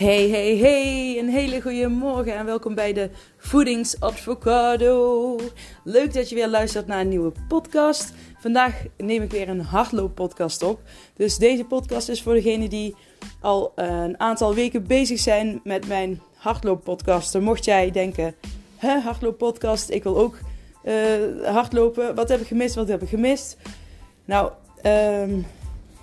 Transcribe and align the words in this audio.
Hey, 0.00 0.28
hey, 0.28 0.56
hey, 0.56 1.18
een 1.18 1.28
hele 1.28 1.60
goede 1.60 1.88
morgen 1.88 2.34
en 2.34 2.44
welkom 2.44 2.74
bij 2.74 2.92
de 2.92 3.10
Voedingsadvocado. 3.36 5.36
Leuk 5.84 6.14
dat 6.14 6.28
je 6.28 6.34
weer 6.34 6.48
luistert 6.48 6.86
naar 6.86 7.00
een 7.00 7.08
nieuwe 7.08 7.32
podcast. 7.48 8.12
Vandaag 8.38 8.82
neem 8.96 9.22
ik 9.22 9.30
weer 9.30 9.48
een 9.48 9.60
hardlooppodcast 9.60 10.62
op. 10.62 10.80
Dus 11.16 11.36
deze 11.36 11.64
podcast 11.64 12.08
is 12.08 12.22
voor 12.22 12.32
degenen 12.32 12.70
die 12.70 12.94
al 13.40 13.72
eh, 13.74 14.02
een 14.02 14.20
aantal 14.20 14.54
weken 14.54 14.86
bezig 14.86 15.18
zijn 15.18 15.60
met 15.64 15.88
mijn 15.88 16.20
hardlooppodcast. 16.36 17.38
Mocht 17.38 17.64
jij 17.64 17.90
denken, 17.90 18.34
hè, 18.76 18.98
hardlooppodcast, 18.98 19.90
ik 19.90 20.02
wil 20.02 20.18
ook 20.18 20.38
uh, 20.84 20.94
hardlopen. 21.44 22.14
Wat 22.14 22.28
heb 22.28 22.40
ik 22.40 22.46
gemist, 22.46 22.74
wat 22.74 22.88
heb 22.88 23.02
ik 23.02 23.08
gemist? 23.08 23.56
Nou, 24.24 24.52
um, 24.82 25.46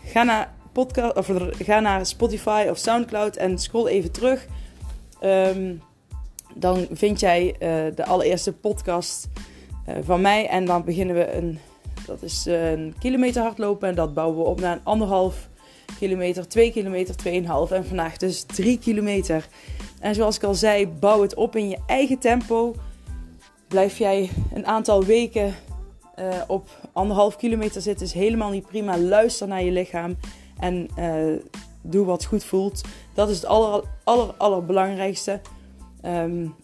ga 0.05 0.23
naar 0.23 0.55
podcast, 0.85 1.15
of 1.15 1.31
ga 1.51 1.79
naar 1.79 2.05
Spotify 2.05 2.67
of 2.69 2.77
Soundcloud 2.77 3.35
en 3.35 3.57
scroll 3.57 3.87
even 3.87 4.11
terug. 4.11 4.45
Ehm, 5.19 5.75
dan 6.53 6.87
vind 6.91 7.19
jij 7.19 7.47
uh, 7.47 7.95
de 7.95 8.05
allereerste 8.05 8.53
podcast 8.53 9.27
uh, 9.89 9.95
van 10.01 10.21
mij. 10.21 10.47
En 10.47 10.65
dan 10.65 10.83
beginnen 10.83 11.15
we 11.15 11.33
een, 11.33 11.59
dat 12.05 12.21
is 12.21 12.45
een 12.45 12.95
kilometer 12.99 13.41
hardlopen. 13.41 13.89
En 13.89 13.95
dat 13.95 14.13
bouwen 14.13 14.37
we 14.37 14.43
op 14.43 14.59
naar 14.59 14.73
een 14.73 14.83
anderhalf 14.83 15.49
kilometer, 15.99 16.47
2 16.47 16.71
kilometer, 16.71 17.15
2,5. 17.25 17.73
En 17.73 17.85
vandaag 17.85 18.17
dus 18.17 18.43
3 18.43 18.79
kilometer. 18.79 19.47
En 19.99 20.15
zoals 20.15 20.35
ik 20.35 20.43
al 20.43 20.55
zei, 20.55 20.87
bouw 20.87 21.21
het 21.21 21.35
op 21.35 21.55
in 21.55 21.69
je 21.69 21.77
eigen 21.87 22.19
tempo. 22.19 22.75
Blijf 23.67 23.97
jij 23.97 24.29
een 24.53 24.65
aantal 24.65 25.03
weken 25.03 25.55
op 26.47 26.69
anderhalf 26.93 27.35
kilometer 27.35 27.81
zitten, 27.81 28.05
is 28.05 28.13
helemaal 28.13 28.49
niet 28.49 28.67
prima. 28.67 28.97
Luister 28.97 29.47
naar 29.47 29.63
je 29.63 29.71
lichaam. 29.71 30.15
En 30.59 30.87
uh, 30.99 31.39
doe 31.81 32.05
wat 32.05 32.25
goed 32.25 32.43
voelt. 32.43 32.81
Dat 33.13 33.29
is 33.29 33.35
het 33.35 33.45
aller, 33.45 33.83
aller, 34.03 34.33
allerbelangrijkste. 34.37 35.41
Um, 36.05 36.55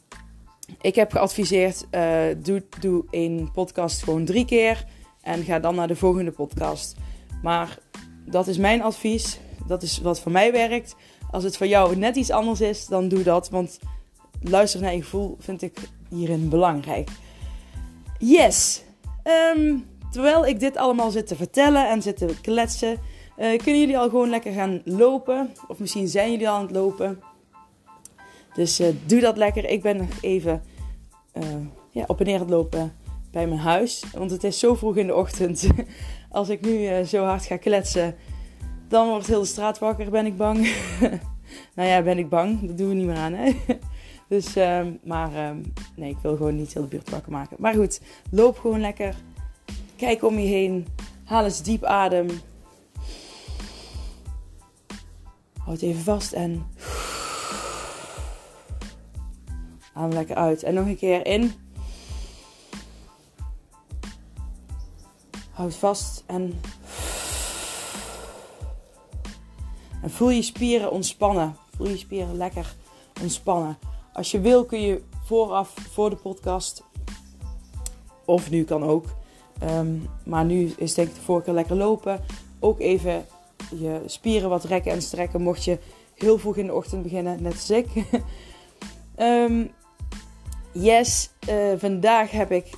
ik 0.81 0.95
heb 0.95 1.12
geadviseerd, 1.12 1.86
uh, 1.92 2.22
doe, 2.38 2.64
doe 2.80 3.04
een 3.12 3.50
podcast 3.54 4.04
gewoon 4.04 4.26
drie 4.26 4.45
keer. 4.45 4.86
En 5.22 5.44
ga 5.44 5.59
dan 5.59 5.76
naar 5.76 5.88
de 5.88 5.95
volgende 5.95 6.32
podcast. 6.32 6.95
Maar 7.42 7.78
dat 8.26 8.48
is 8.48 8.58
mijn 8.58 8.82
advies. 8.82 9.40
Dat 9.67 9.84
is 9.84 10.02
wat 10.02 10.20
voor 10.20 10.32
mij 10.32 10.52
werkt. 10.52 10.95
Als 11.32 11.44
het 11.44 11.58
voor 11.58 11.67
jou 11.67 11.95
net 11.95 12.16
iets 12.16 12.32
anders 12.32 12.62
is, 12.62 12.86
dan 12.86 13.08
doe 13.08 13.23
dat. 13.23 13.50
Want 13.50 13.80
luisteren 14.42 14.86
naar 14.86 14.95
je 14.95 15.02
gevoel 15.02 15.38
vind 15.39 15.62
ik 15.62 15.78
hierin 16.10 16.50
belangrijk. 16.50 17.10
Yes. 18.17 18.84
Um, 19.56 19.86
terwijl 20.12 20.45
ik 20.45 20.60
dit 20.60 20.78
allemaal 20.78 21.12
zit 21.12 21.28
te 21.28 21.36
vertellen 21.36 21.89
en 21.89 22.02
zit 22.02 22.17
te 22.17 22.36
kletsen 22.42 22.98
uh, 23.38 23.58
kunnen 23.58 23.80
jullie 23.80 23.98
al 23.98 24.09
gewoon 24.09 24.30
lekker 24.30 24.53
gaan 24.53 24.81
lopen? 24.86 25.52
Of 25.67 25.80
misschien 25.80 26.08
zijn 26.08 26.31
jullie 26.31 26.50
al 26.50 26.56
aan 26.56 26.62
het 26.62 26.76
lopen. 26.76 27.20
Dus 28.53 28.80
uh, 28.80 28.88
doe 29.06 29.20
dat 29.20 29.38
lekker. 29.38 29.70
Ik 29.70 29.81
ben 29.81 29.98
nog 29.98 30.09
even 30.22 30.64
uh, 31.34 31.44
ja, 31.92 32.04
op 32.08 32.20
en 32.20 32.26
neer 32.26 32.36
aan 32.36 32.42
het 32.42 32.50
lopen 32.50 32.94
bij 33.31 33.48
mijn 33.48 33.59
huis. 33.59 34.04
Want 34.14 34.31
het 34.31 34.44
is 34.44 34.59
zo 34.59 34.76
vroeg 34.76 34.98
in 34.98 35.08
de 35.08 35.16
ochtend. 35.16 35.67
Als 36.30 36.50
ik 36.50 36.61
nu 36.61 37.04
zo 37.06 37.23
hard 37.23 37.45
ga 37.45 37.58
kletsen, 37.58 38.16
dan 38.88 39.09
wordt 39.09 39.28
heel 39.28 39.39
de 39.39 39.45
straat 39.45 39.80
wakker, 39.80 40.09
ben 40.09 40.26
ik 40.26 40.38
bang. 40.38 40.58
nou 41.76 41.89
ja, 41.89 42.02
ben 42.02 42.17
ik 42.17 42.30
bang. 42.30 42.67
Dat 42.67 42.78
doen 42.78 42.88
we 42.88 42.94
niet 42.94 43.06
meer 43.06 43.16
aan, 43.16 43.34
hè? 43.34 43.52
Dus, 44.28 44.58
uh, 44.58 44.81
maar 45.04 45.31
uh, 45.34 45.50
nee, 45.95 46.09
ik 46.09 46.17
wil 46.22 46.36
gewoon 46.36 46.56
niet 46.56 46.73
heel 46.73 46.81
de 46.81 46.88
buurt 46.88 47.09
wakker 47.09 47.31
maken. 47.31 47.58
Maar 47.59 47.73
goed, 47.73 48.02
loop 48.31 48.58
gewoon 48.58 48.80
lekker. 48.80 49.16
Kijk 49.95 50.23
om 50.23 50.39
je 50.39 50.48
heen. 50.48 50.88
Haal 51.23 51.44
eens 51.44 51.64
diep 51.64 51.84
adem. 51.84 52.28
Houd 55.66 55.81
even 55.81 56.03
vast 56.03 56.33
en. 56.33 56.66
Adem 59.93 60.14
lekker 60.14 60.36
uit. 60.36 60.64
En 60.64 60.73
nog 60.73 60.86
een 60.86 60.98
keer 60.98 61.26
in. 61.26 61.54
Houd 65.52 65.76
vast 65.76 66.23
en. 66.26 66.61
En 70.02 70.11
voel 70.11 70.30
je 70.30 70.42
spieren 70.42 70.92
ontspannen. 70.92 71.55
Voel 71.76 71.88
je 71.88 71.98
spieren 71.98 72.38
lekker 72.38 72.76
ontspannen. 73.21 73.77
Als 74.14 74.32
je 74.32 74.39
wil 74.39 74.65
kun 74.65 74.82
je 74.82 75.04
vooraf, 75.26 75.73
voor 75.92 76.09
de 76.09 76.15
podcast, 76.15 76.83
of 78.26 78.49
nu 78.49 78.64
kan 78.64 78.83
ook, 78.83 79.05
um, 79.64 80.09
maar 80.23 80.45
nu 80.45 80.73
is 80.77 80.93
denk 80.93 81.08
ik 81.08 81.15
de 81.15 81.21
vorige 81.21 81.45
keer 81.45 81.54
lekker 81.54 81.76
lopen, 81.76 82.23
ook 82.59 82.80
even 82.80 83.26
je 83.70 84.02
spieren 84.06 84.50
wat 84.50 84.64
rekken 84.64 84.92
en 84.92 85.02
strekken. 85.02 85.42
Mocht 85.42 85.64
je 85.64 85.78
heel 86.16 86.38
vroeg 86.38 86.58
in 86.58 86.66
de 86.66 86.74
ochtend 86.74 87.04
beginnen, 87.04 87.42
net 87.42 87.54
als 87.54 87.70
ik. 87.70 87.88
um, 89.18 89.72
yes, 90.90 91.30
uh, 91.50 91.74
vandaag 91.78 92.32
heb 92.32 92.52
ik 92.52 92.70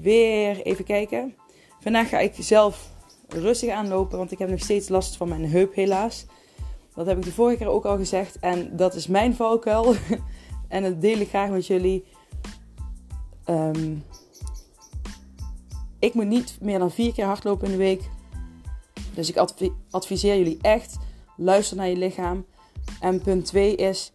weer 0.00 0.62
even 0.62 0.84
kijken. 0.84 1.34
Vandaag 1.80 2.08
ga 2.08 2.18
ik 2.18 2.34
zelf 2.38 2.90
rustig 3.28 3.70
aanlopen, 3.70 4.18
want 4.18 4.32
ik 4.32 4.38
heb 4.38 4.48
nog 4.48 4.60
steeds 4.60 4.88
last 4.88 5.16
van 5.16 5.28
mijn 5.28 5.46
heup 5.46 5.74
helaas. 5.74 6.26
Dat 6.94 7.06
heb 7.06 7.16
ik 7.16 7.24
de 7.24 7.32
vorige 7.32 7.56
keer 7.56 7.68
ook 7.68 7.84
al 7.84 7.96
gezegd 7.96 8.38
en 8.38 8.76
dat 8.76 8.94
is 8.94 9.06
mijn 9.06 9.34
valkuil. 9.34 9.94
en 10.68 10.82
dat 10.82 11.00
deel 11.00 11.18
ik 11.18 11.28
graag 11.28 11.50
met 11.50 11.66
jullie. 11.66 12.04
Um, 13.46 14.04
ik 15.98 16.14
moet 16.14 16.26
niet 16.26 16.58
meer 16.60 16.78
dan 16.78 16.90
vier 16.90 17.12
keer 17.12 17.24
hardlopen 17.24 17.66
in 17.66 17.72
de 17.72 17.78
week. 17.78 18.10
Dus 19.14 19.30
ik 19.30 19.44
adviseer 19.90 20.36
jullie 20.36 20.58
echt, 20.60 20.96
luister 21.36 21.76
naar 21.76 21.88
je 21.88 21.96
lichaam. 21.96 22.44
En 23.00 23.22
punt 23.22 23.44
2 23.44 23.74
is, 23.74 24.12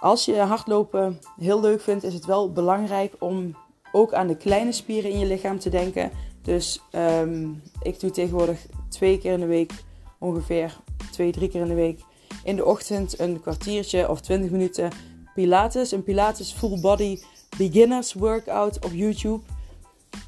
als 0.00 0.24
je 0.24 0.36
hardlopen 0.36 1.18
heel 1.38 1.60
leuk 1.60 1.80
vindt, 1.80 2.04
is 2.04 2.14
het 2.14 2.26
wel 2.26 2.52
belangrijk 2.52 3.14
om 3.18 3.56
ook 3.92 4.12
aan 4.12 4.26
de 4.26 4.36
kleine 4.36 4.72
spieren 4.72 5.10
in 5.10 5.18
je 5.18 5.26
lichaam 5.26 5.58
te 5.58 5.70
denken. 5.70 6.10
Dus 6.42 6.80
um, 6.92 7.62
ik 7.82 8.00
doe 8.00 8.10
tegenwoordig 8.10 8.66
twee 8.88 9.18
keer 9.18 9.32
in 9.32 9.40
de 9.40 9.46
week, 9.46 9.72
ongeveer 10.18 10.76
twee, 11.10 11.32
drie 11.32 11.48
keer 11.48 11.60
in 11.60 11.68
de 11.68 11.74
week, 11.74 12.00
in 12.44 12.56
de 12.56 12.64
ochtend 12.64 13.18
een 13.18 13.40
kwartiertje 13.40 14.08
of 14.08 14.20
20 14.20 14.50
minuten 14.50 14.90
Pilates. 15.34 15.92
Een 15.92 16.02
Pilates 16.02 16.52
full 16.52 16.80
body 16.80 17.18
beginners 17.56 18.12
workout 18.12 18.84
op 18.84 18.90
YouTube. 18.92 19.42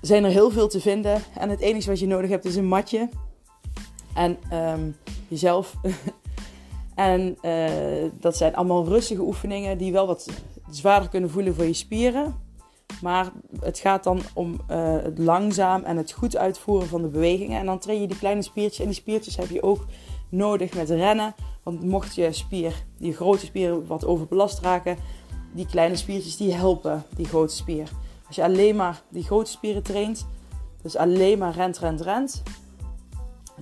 Zijn 0.01 0.25
er 0.25 0.31
heel 0.31 0.51
veel 0.51 0.69
te 0.69 0.81
vinden. 0.81 1.23
En 1.39 1.51
het 1.51 1.61
enige 1.61 1.89
wat 1.89 1.99
je 1.99 2.07
nodig 2.07 2.31
hebt 2.31 2.45
is 2.45 2.57
een 2.57 2.67
matje. 2.67 3.09
En 4.21 4.39
um, 4.53 4.97
jezelf. 5.29 5.77
en 6.95 7.39
uh, 7.43 8.11
dat 8.21 8.37
zijn 8.37 8.57
allemaal 8.57 8.85
rustige 8.85 9.21
oefeningen 9.23 9.79
die 9.79 9.93
wel 9.93 10.07
wat 10.07 10.31
zwaarder 10.71 11.09
kunnen 11.09 11.31
voelen 11.31 11.55
voor 11.55 11.65
je 11.65 11.73
spieren. 11.73 12.35
Maar 13.03 13.31
het 13.61 13.79
gaat 13.79 14.05
dan 14.05 14.21
om 14.35 14.61
uh, 14.71 14.97
het 15.03 15.19
langzaam 15.19 15.83
en 15.83 15.97
het 15.97 16.13
goed 16.13 16.37
uitvoeren 16.37 16.89
van 16.89 17.03
de 17.03 17.09
bewegingen. 17.09 17.59
En 17.61 17.67
dan 17.67 17.79
train 17.79 18.01
je 18.01 18.07
die 18.07 18.19
kleine 18.19 18.43
spiertjes. 18.43 18.79
En 18.79 18.87
die 18.87 18.95
spiertjes 18.95 19.37
heb 19.37 19.51
je 19.51 19.63
ook 19.63 19.87
nodig 20.29 20.75
met 20.75 20.91
rennen. 20.91 21.35
Want 21.63 21.83
mocht 21.83 22.15
je 22.15 22.33
spier, 22.33 22.85
die 22.99 23.13
grote 23.13 23.47
spieren 23.47 23.87
wat 23.87 24.05
overbelast 24.05 24.61
raken, 24.61 24.97
die 25.53 25.67
kleine 25.67 25.97
spiertjes 25.97 26.37
die 26.37 26.55
helpen 26.55 27.05
die 27.17 27.27
grote 27.27 27.55
spier. 27.55 27.89
Als 28.27 28.37
je 28.37 28.45
alleen 28.45 28.77
maar 28.77 29.03
die 29.09 29.25
grote 29.25 29.51
spieren 29.51 29.83
traint, 29.83 30.27
dus 30.83 30.97
alleen 30.97 31.39
maar 31.39 31.55
rent, 31.55 31.79
rent, 31.79 32.01
rent, 32.01 32.43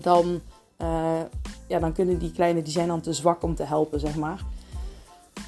dan, 0.00 0.40
uh, 0.82 1.20
ja, 1.66 1.78
dan 1.78 1.92
kunnen 1.92 2.18
die 2.18 2.32
kleine, 2.32 2.62
die 2.62 2.72
zijn 2.72 2.88
dan 2.88 3.00
te 3.00 3.12
zwak 3.12 3.42
om 3.42 3.54
te 3.54 3.62
helpen, 3.62 4.00
zeg 4.00 4.16
maar. 4.16 4.44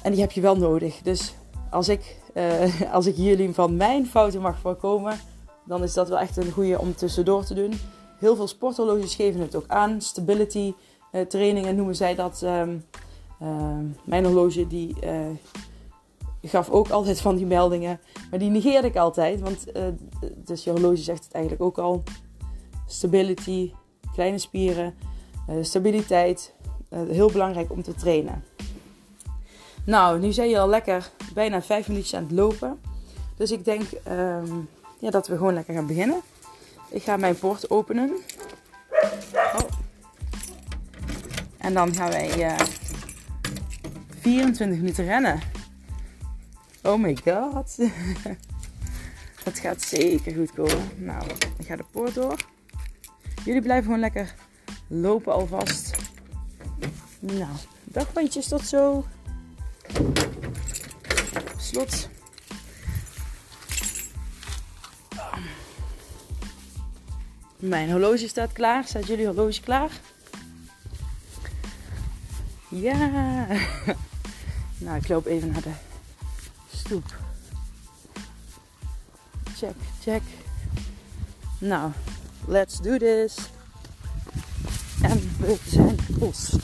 En 0.03 0.11
die 0.11 0.21
heb 0.21 0.31
je 0.31 0.41
wel 0.41 0.57
nodig. 0.57 1.01
Dus 1.01 1.33
als 1.69 1.89
ik, 1.89 2.17
uh, 2.33 2.91
als 2.97 3.05
ik 3.05 3.15
jullie 3.15 3.53
van 3.53 3.75
mijn 3.75 4.07
fouten 4.07 4.41
mag 4.41 4.59
voorkomen, 4.59 5.19
dan 5.65 5.83
is 5.83 5.93
dat 5.93 6.09
wel 6.09 6.19
echt 6.19 6.37
een 6.37 6.51
goede 6.51 6.79
om 6.79 6.95
tussendoor 6.95 7.43
te 7.43 7.53
doen. 7.53 7.73
Heel 8.19 8.35
veel 8.35 8.47
sporthorloges 8.47 9.15
geven 9.15 9.41
het 9.41 9.55
ook 9.55 9.67
aan. 9.67 10.01
Stability 10.01 10.73
uh, 11.11 11.21
trainingen 11.21 11.75
noemen 11.75 11.95
zij 11.95 12.15
dat. 12.15 12.41
Um, 12.43 12.85
mijn 14.03 14.25
horloge 14.25 14.67
die 14.67 14.95
gaf 16.41 16.69
ook 16.69 16.89
altijd 16.89 17.21
van 17.21 17.35
die 17.35 17.45
meldingen. 17.45 17.99
Maar 18.29 18.39
die 18.39 18.49
negeerde 18.49 18.87
ik 18.87 18.95
altijd. 18.95 19.41
Want 19.41 19.65
dus 20.35 20.63
je 20.63 20.71
horloge 20.71 20.95
zegt 20.95 21.23
het 21.23 21.33
eigenlijk 21.33 21.63
ook 21.63 21.77
al. 21.77 22.03
Stability, 22.87 23.71
kleine 24.13 24.37
spieren, 24.37 24.93
uh, 25.49 25.55
stabiliteit. 25.61 26.53
Uh, 26.89 26.99
heel 27.09 27.31
belangrijk 27.31 27.71
om 27.71 27.83
te 27.83 27.93
trainen. 27.93 28.43
Nou, 29.85 30.19
nu 30.19 30.31
zijn 30.31 30.49
je 30.49 30.59
al 30.59 30.69
lekker 30.69 31.11
bijna 31.33 31.61
vijf 31.61 31.87
minuutjes 31.87 32.15
aan 32.15 32.23
het 32.23 32.31
lopen. 32.31 32.79
Dus 33.37 33.51
ik 33.51 33.65
denk 33.65 33.81
um, 34.07 34.69
ja, 34.99 35.09
dat 35.09 35.27
we 35.27 35.37
gewoon 35.37 35.53
lekker 35.53 35.73
gaan 35.73 35.87
beginnen. 35.87 36.21
Ik 36.89 37.03
ga 37.03 37.17
mijn 37.17 37.37
poort 37.37 37.69
openen. 37.69 38.11
Oh. 39.33 39.69
En 41.57 41.73
dan 41.73 41.93
gaan 41.93 42.09
wij 42.09 42.51
uh, 42.51 42.59
24 44.19 44.77
minuten 44.77 45.05
rennen. 45.05 45.39
Oh 46.83 46.99
my 46.99 47.17
god. 47.23 47.77
Dat 49.43 49.59
gaat 49.59 49.81
zeker 49.81 50.33
goed 50.35 50.51
komen. 50.53 50.89
Nou, 50.95 51.23
ik 51.57 51.65
ga 51.65 51.75
de 51.75 51.85
poort 51.91 52.13
door. 52.13 52.35
Jullie 53.45 53.61
blijven 53.61 53.83
gewoon 53.83 53.99
lekker 53.99 54.33
lopen 54.87 55.33
alvast. 55.33 55.95
Nou, 57.19 57.51
dagpandjes 57.83 58.47
tot 58.47 58.67
zo. 58.67 59.05
Slot. 61.57 62.09
Mijn 67.57 67.91
horloge 67.91 68.27
staat 68.27 68.51
klaar. 68.51 68.83
Staat 68.83 69.07
jullie 69.07 69.25
horloge 69.25 69.61
klaar? 69.61 69.91
Ja. 72.69 73.47
Nou, 74.81 74.97
ik 74.97 75.07
loop 75.07 75.25
even 75.25 75.51
naar 75.51 75.61
de 75.61 75.71
stoep. 76.75 77.15
Check, 79.55 79.75
check. 80.01 80.21
Nou, 81.59 81.91
let's 82.47 82.79
do 82.79 82.97
this. 82.97 83.35
En 85.01 85.19
we 85.39 85.57
zijn 85.65 85.97
los. 86.19 86.55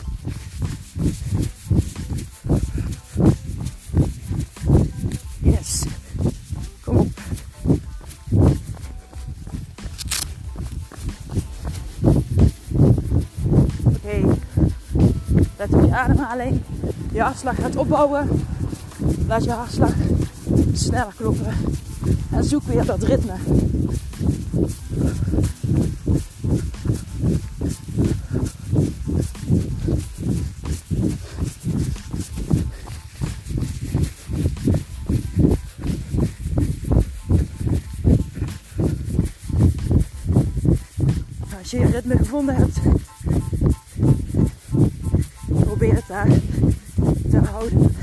Yes. 5.40 5.84
Kom 6.84 6.98
op. 6.98 7.08
Oké. 13.84 14.38
Let 15.58 15.74
op 15.74 15.82
je 15.86 15.96
ademhaling. 15.96 16.62
Je 17.12 17.22
hartslag 17.22 17.56
gaat 17.56 17.76
opbouwen. 17.76 18.46
Laat 19.28 19.44
je 19.44 19.52
hartslag 19.52 19.94
sneller 20.74 21.14
kloppen. 21.16 21.54
En 22.32 22.44
zoek 22.44 22.64
weer 22.64 22.86
dat 22.86 23.04
ritme. 23.04 23.34
Als 41.60 41.72
je 41.72 41.80
je 41.80 41.92
ritme 41.92 42.18
gevonden 42.18 42.56
hebt, 42.56 42.80
probeer 45.60 45.94
het 45.94 46.08
daar 46.08 46.28
te 47.30 47.38
houden. 47.52 47.96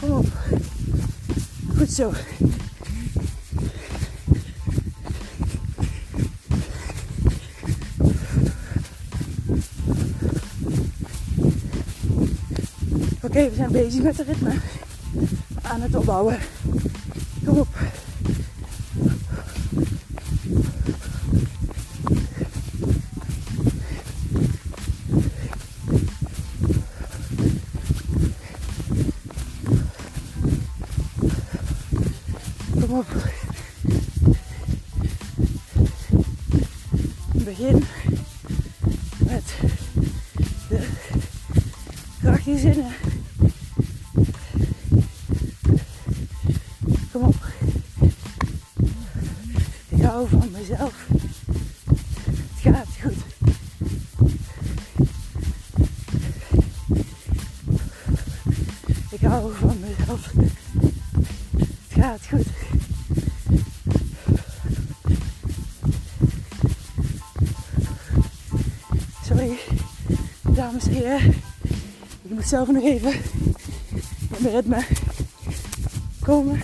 Kom 0.00 0.10
op. 0.10 0.26
Goed 1.76 1.86
zo. 1.98 2.12
Oké, 13.22 13.50
we 13.50 13.54
zijn 13.56 13.72
bezig 13.72 14.02
met 14.02 14.16
de 14.16 14.22
ritme. 14.22 14.54
Aan 15.62 15.80
het 15.80 15.94
opbouwen. 15.94 16.38
Kom 17.44 17.58
op. 17.58 17.68
Kom 32.80 32.98
op. 32.98 33.06
Begin 37.44 37.84
met 39.18 39.54
de 40.68 40.88
krachtige 42.20 42.58
zinnen. 42.58 42.92
Kom 47.12 47.22
op. 47.22 47.34
Ik 49.88 50.02
hou 50.02 50.28
van 50.28 50.50
mezelf. 50.50 51.06
Het 52.54 52.74
gaat 52.74 52.88
goed. 53.02 53.16
Ik 59.10 59.20
hou 59.20 59.54
van 59.54 59.76
mezelf. 59.80 60.32
Het 61.88 62.04
gaat 62.04 62.20
goed. 62.28 62.46
Sorry, 69.24 69.58
heren. 71.08 71.34
Ik 72.22 72.30
moet 72.30 72.48
zelf 72.48 72.68
nog 72.68 72.84
even 72.84 73.12
in 73.12 74.38
mijn 74.38 74.54
ritme 74.54 74.84
komen. 76.20 76.62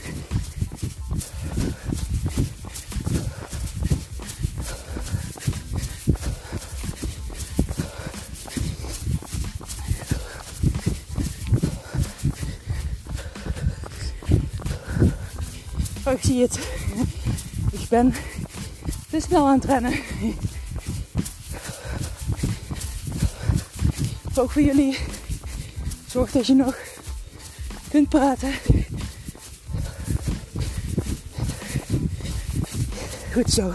Oh, 16.07 16.13
ik 16.13 16.23
zie 16.23 16.43
het. 16.43 16.59
Ik 17.73 17.89
ben 17.89 18.15
te 19.11 19.21
snel 19.21 19.47
aan 19.47 19.55
het 19.55 19.65
rennen. 19.65 19.93
Ook 24.37 24.51
voor 24.51 24.63
jullie. 24.63 24.99
Zorg 26.07 26.31
dat 26.31 26.47
je 26.47 26.55
nog 26.55 26.77
kunt 27.91 28.09
praten. 28.09 28.53
Goed 33.33 33.51
zo. 33.51 33.73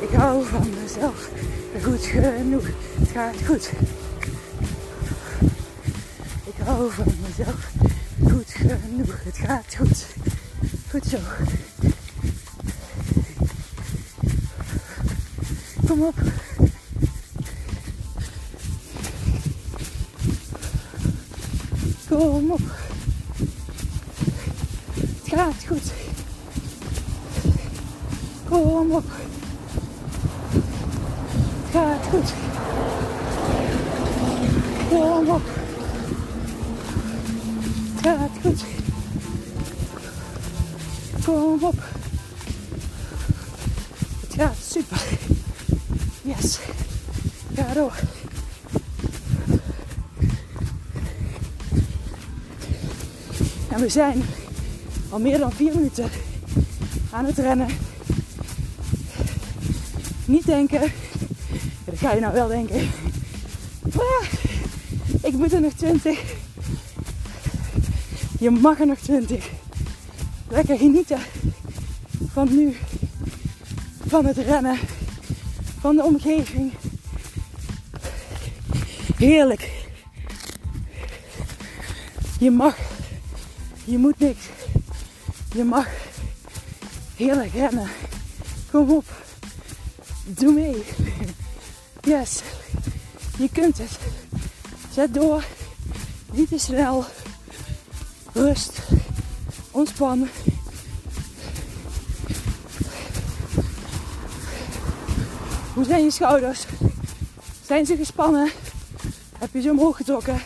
Ik 0.00 0.16
hou 0.16 0.44
van 0.44 0.68
mezelf. 0.82 1.30
Goed 1.82 2.04
genoeg. 2.04 2.66
Het 2.98 3.08
gaat 3.12 3.36
goed. 3.46 3.70
Van 6.88 7.14
mezelf. 7.28 7.72
Goed 8.30 8.50
genoeg. 8.50 9.24
Het 9.24 9.36
gaat 9.36 9.74
goed. 9.76 10.06
Goed 10.90 11.04
zo. 11.06 11.18
Kom 15.86 16.02
op. 16.02 16.14
Gaat 44.40 44.56
super. 44.70 45.02
Yes. 46.22 46.58
Ga 47.54 47.72
door. 47.74 47.92
En 53.68 53.80
we 53.80 53.88
zijn 53.88 54.22
al 55.10 55.18
meer 55.18 55.38
dan 55.38 55.52
vier 55.52 55.74
minuten 55.74 56.10
aan 57.10 57.24
het 57.24 57.38
rennen. 57.38 57.68
Niet 60.24 60.46
denken, 60.46 60.92
dat 61.84 61.98
ga 61.98 62.12
je 62.12 62.20
nou 62.20 62.32
wel 62.32 62.48
denken. 62.48 62.90
Ah, 63.96 64.26
ik 65.22 65.32
moet 65.32 65.52
er 65.52 65.60
nog 65.60 65.72
20. 65.72 66.22
Je 68.38 68.50
mag 68.50 68.80
er 68.80 68.86
nog 68.86 68.98
20. 68.98 69.50
Lekker 70.48 70.78
genieten 70.78 71.18
van 72.32 72.48
nu, 72.56 72.76
van 74.10 74.26
het 74.26 74.36
rennen, 74.36 74.78
van 75.80 75.96
de 75.96 76.02
omgeving. 76.02 76.72
Heerlijk. 79.16 79.70
Je 82.38 82.50
mag. 82.50 82.76
Je 83.84 83.98
moet 83.98 84.18
niks. 84.18 84.44
Je 85.54 85.64
mag 85.64 85.86
heerlijk 87.16 87.52
rennen. 87.52 87.88
Kom 88.70 88.90
op. 88.90 89.04
Doe 90.24 90.52
mee. 90.52 90.84
Yes. 92.00 92.40
Je 93.38 93.48
kunt 93.52 93.78
het. 93.78 93.98
Zet 94.92 95.14
door. 95.14 95.44
Niet 96.32 96.48
te 96.48 96.58
snel. 96.58 97.04
Rust. 98.32 98.78
Ontspannen. 99.70 100.30
Hoe 105.80 105.88
zijn 105.88 106.04
je 106.04 106.10
schouders? 106.10 106.64
Zijn 107.66 107.86
ze 107.86 107.96
gespannen? 107.96 108.50
Heb 109.38 109.52
je 109.52 109.60
ze 109.60 109.70
omhoog 109.70 109.96
getrokken? 109.96 110.42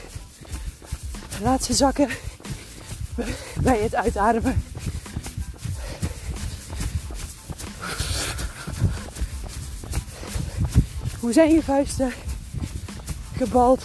Laat 1.43 1.65
ze 1.65 1.73
zakken 1.73 2.09
bij 3.63 3.79
het 3.79 3.95
uitademen. 3.95 4.63
Hoe 11.21 11.33
zijn 11.33 11.51
je 11.51 11.63
vuisten? 11.63 12.13
Gebald 13.37 13.83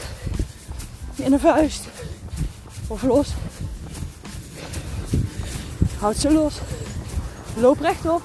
in 1.16 1.34
een 1.34 1.40
vuist 1.40 1.84
of 2.88 3.04
los? 3.04 3.34
Houd 6.00 6.18
ze 6.18 6.32
los. 6.32 6.60
Loop 7.56 7.80
rechtop. 7.80 8.22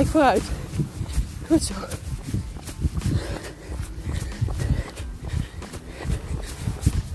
Kijk 0.00 0.12
vooruit. 0.12 0.42
Goed 1.46 1.62
zo. 1.62 1.74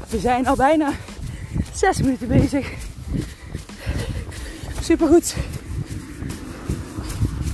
We 0.09 0.19
zijn 0.19 0.47
al 0.47 0.55
bijna 0.55 0.91
zes 1.73 2.01
minuten 2.01 2.27
bezig. 2.27 2.73
Supergoed. 4.81 5.35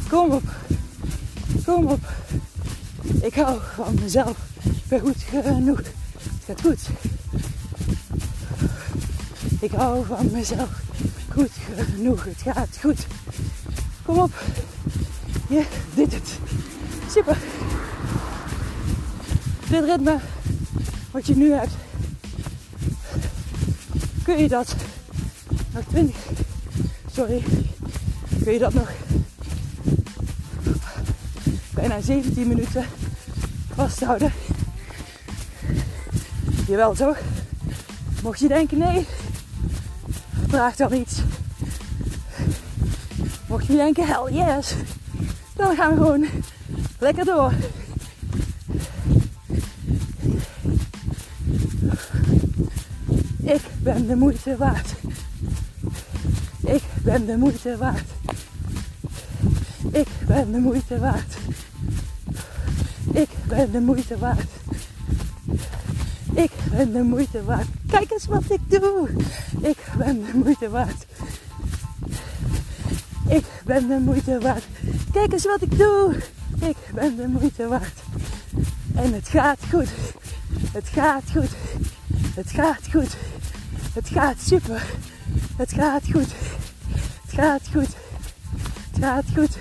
Kom 0.10 0.32
op. 0.32 0.44
Kom 1.66 1.86
op. 1.86 2.04
Ik 3.22 3.34
hou 3.34 3.60
van 3.76 3.96
mezelf. 4.02 4.38
Ben 4.88 5.00
goed 5.00 5.24
genoeg. 5.30 5.78
Het 5.78 6.44
gaat 6.46 6.62
goed. 6.62 6.80
Ik 9.60 9.72
hou 9.72 10.06
van 10.06 10.32
mezelf. 10.32 10.70
Goed 11.34 11.52
genoeg. 11.76 12.24
Het 12.24 12.42
gaat 12.42 12.78
goed. 12.82 13.06
Kom 14.06 14.18
op. 14.18 14.32
Je 15.52 15.66
dit 15.94 16.14
het. 16.14 16.40
Super. 17.10 17.38
Dit 19.70 19.84
ritme 19.84 20.20
wat 21.12 21.28
je 21.28 21.36
nu 21.36 21.52
hebt. 21.52 21.72
Kun 24.24 24.38
je 24.38 24.48
dat 24.48 24.76
nog 25.74 25.84
20. 25.90 26.16
Sorry. 27.14 27.44
Kun 28.44 28.54
je 28.54 28.60
dat 28.60 28.74
nog 28.74 28.90
bijna 31.74 32.02
17 32.02 32.48
minuten 32.48 32.86
vasthouden? 33.76 34.34
Jawel 36.68 36.94
toch? 36.94 37.18
Mocht 38.24 38.40
je 38.40 38.48
denken 38.48 38.78
nee, 38.78 39.06
vraag 40.48 40.76
dan 40.76 40.94
iets. 40.94 41.20
Mocht 43.48 43.66
je 43.66 43.76
denken 43.76 44.08
hell 44.08 44.34
yes, 44.34 44.76
dan 45.62 45.76
gaan 45.76 45.90
we 45.90 45.98
gewoon 45.98 46.26
lekker 47.00 47.26
door. 47.26 47.52
Ik 53.44 53.62
ben 53.80 54.08
de 54.08 54.16
moeite 54.16 54.58
waard. 54.58 54.94
Ik 56.60 56.84
ben 57.04 57.26
de 57.26 57.38
moeite 57.38 57.78
waard. 57.78 58.10
Ik 59.92 60.08
ben 60.28 60.52
de 60.52 60.60
moeite 60.60 61.00
waard. 61.00 61.36
Ik 63.14 63.30
ben 63.48 63.72
de 63.72 63.80
moeite 63.80 64.18
waard. 64.18 64.50
Ik 66.34 66.52
ben 66.72 66.92
de 66.92 67.04
moeite 67.04 67.44
waard. 67.44 67.68
Kijk 67.88 68.12
eens 68.12 68.26
wat 68.26 68.44
ik 68.50 68.60
doe. 68.68 69.10
Ik 69.62 69.78
ben 69.98 70.26
de 70.26 70.32
moeite 70.34 70.70
waard. 70.70 71.06
Ik 73.30 73.46
ben 73.66 73.88
de 73.88 74.00
moeite 74.00 74.40
waard. 74.40 74.64
Kijk 75.12 75.32
eens 75.34 75.46
wat 75.46 75.62
ik 75.62 75.78
doe. 75.78 76.16
Ik 76.60 76.78
ben 76.94 77.16
de 77.16 77.28
moeite 77.28 77.68
waard. 77.68 78.00
En 78.96 79.14
het 79.14 79.28
gaat 79.28 79.60
goed. 79.70 79.88
Het 80.72 80.88
gaat 80.88 81.24
goed. 81.32 81.50
Het 82.36 82.50
gaat 82.52 82.88
goed. 82.92 83.16
Het 83.94 84.08
gaat 84.10 84.42
super. 84.42 84.84
Het 85.56 85.74
gaat 85.74 86.04
goed. 86.12 86.32
Het 87.22 87.34
gaat 87.34 87.62
goed. 87.72 87.88
Het 88.92 89.04
gaat 89.04 89.26
goed. 89.34 89.56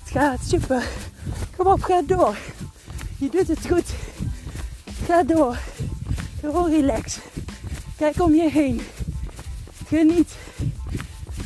Het 0.00 0.10
gaat 0.12 0.40
super. 0.46 0.84
Kom 1.56 1.66
op, 1.66 1.82
ga 1.82 2.02
door. 2.06 2.36
Je 3.16 3.28
doet 3.30 3.48
het 3.48 3.66
goed. 3.66 3.94
Ga 5.06 5.22
door. 5.22 5.58
Gewoon 6.40 6.70
relax. 6.70 7.18
Kijk 7.96 8.22
om 8.22 8.34
je 8.34 8.50
heen. 8.50 8.80
Geniet. 9.86 10.36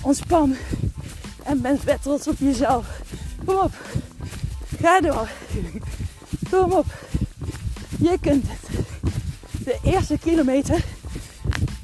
Ontspan. 0.02 0.57
En 1.44 1.60
ben 1.60 1.80
vet 1.80 2.02
trots 2.02 2.28
op 2.28 2.38
jezelf. 2.38 3.00
Kom 3.44 3.56
op. 3.56 3.72
Ga 4.80 5.00
door. 5.00 5.28
Kom 6.50 6.72
op. 6.72 6.86
Je 7.98 8.18
kunt 8.20 8.44
het. 8.48 8.86
De 9.64 9.78
eerste 9.82 10.18
kilometer 10.18 10.84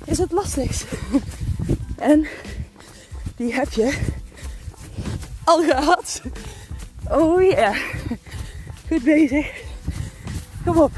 is 0.04 0.18
het 0.18 0.32
lastigst. 0.32 0.84
En 1.96 2.26
die 3.36 3.54
heb 3.54 3.72
je 3.72 3.98
al 5.44 5.62
gehad. 5.62 6.22
Oh 7.10 7.42
ja. 7.42 7.74
Goed 8.88 9.02
bezig. 9.02 9.46
Kom 10.64 10.76
op. 10.76 10.92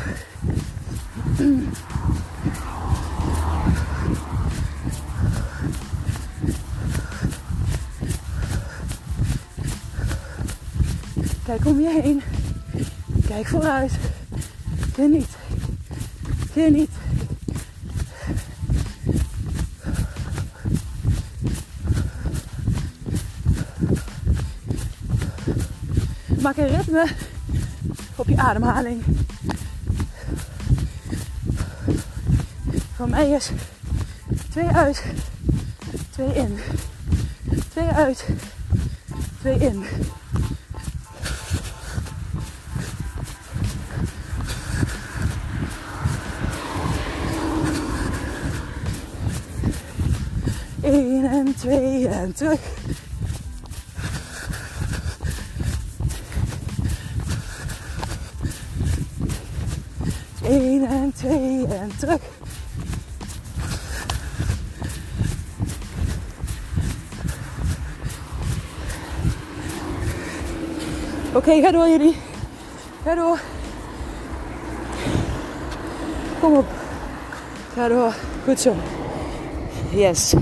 Kijk 11.52 11.66
om 11.66 11.80
je 11.80 12.00
heen. 12.02 12.22
Kijk 13.26 13.46
vooruit. 13.46 13.92
Geniet. 14.94 15.28
Geniet. 16.52 16.90
Maak 26.40 26.56
een 26.56 26.76
ritme 26.76 27.06
op 28.16 28.28
je 28.28 28.36
ademhaling. 28.36 29.02
Voor 32.94 33.08
mij 33.08 33.30
is 33.30 33.50
twee 34.50 34.68
uit, 34.68 35.04
twee 36.10 36.34
in. 36.34 36.58
Twee 37.68 37.88
uit, 37.88 38.26
twee 39.40 39.58
in. 39.58 39.84
Eén 50.82 51.24
en 51.26 51.54
twee 51.54 52.08
en 52.08 52.32
terug. 52.34 52.60
Eén 60.42 60.86
en 60.86 61.12
twee 61.12 61.66
en 61.66 61.90
terug. 61.98 62.20
Oké, 71.28 71.36
okay, 71.36 71.60
ga 71.60 71.70
door 71.70 71.88
jullie. 71.88 72.16
Ga 73.04 73.14
door. 73.14 73.40
Kom 76.40 76.56
op. 76.56 76.66
Ga 77.74 77.88
door. 77.88 78.14
Goed 78.44 78.60
zo. 78.60 78.74
Yes. 79.90 80.34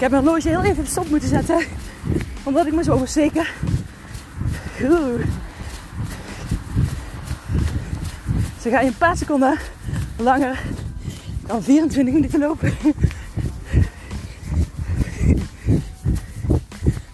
Ik 0.00 0.06
heb 0.06 0.14
mijn 0.14 0.24
horloge 0.24 0.48
heel 0.48 0.62
even 0.62 0.82
op 0.82 0.88
stop 0.88 1.08
moeten 1.08 1.28
zetten. 1.28 1.64
Omdat 2.42 2.66
ik 2.66 2.72
me 2.72 2.82
zo 2.82 2.92
oversteken. 2.92 3.46
Ze 8.60 8.70
gaan 8.70 8.84
je 8.84 8.90
een 8.90 8.96
paar 8.98 9.16
seconden 9.16 9.58
langer 10.16 10.62
dan 11.46 11.62
24 11.62 12.14
minuten 12.14 12.40
lopen. 12.40 12.74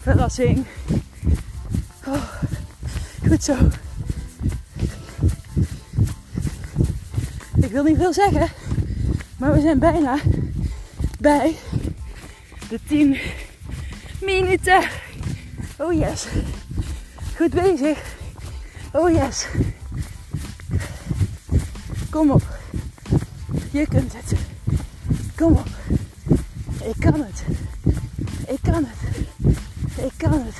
Verrassing. 0.00 0.64
Oh, 2.06 2.22
goed 3.28 3.44
zo. 3.44 3.54
Ik 7.56 7.70
wil 7.70 7.84
niet 7.84 7.96
veel 7.96 8.12
zeggen, 8.12 8.48
maar 9.36 9.52
we 9.52 9.60
zijn 9.60 9.78
bijna 9.78 10.18
bij 11.18 11.56
de 12.76 12.82
10 12.88 13.16
minuten. 14.20 14.82
Oh 15.78 15.92
yes. 15.92 16.26
Goed 17.36 17.50
bezig. 17.50 17.98
Oh 18.92 19.10
yes. 19.10 19.46
Kom 22.10 22.30
op. 22.30 22.42
Je 23.70 23.86
kunt 23.88 24.12
het. 24.16 24.38
Kom 25.36 25.52
op. 25.52 25.68
Ik 26.84 26.94
kan 26.98 27.20
het. 27.20 27.44
Ik 28.48 28.58
kan 28.62 28.86
het. 28.88 29.16
Ik 30.04 30.12
kan 30.16 30.44
het. 30.44 30.56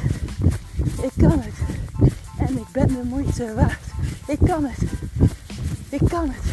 Ik 1.03 1.13
kan 1.17 1.43
het. 1.43 1.59
En 2.39 2.57
ik 2.57 2.69
ben 2.73 2.89
de 2.89 3.03
moeite 3.05 3.55
waard. 3.55 3.85
Ik 4.27 4.39
kan 4.47 4.65
het. 4.65 4.91
Ik 5.89 6.09
kan 6.09 6.31
het. 6.31 6.45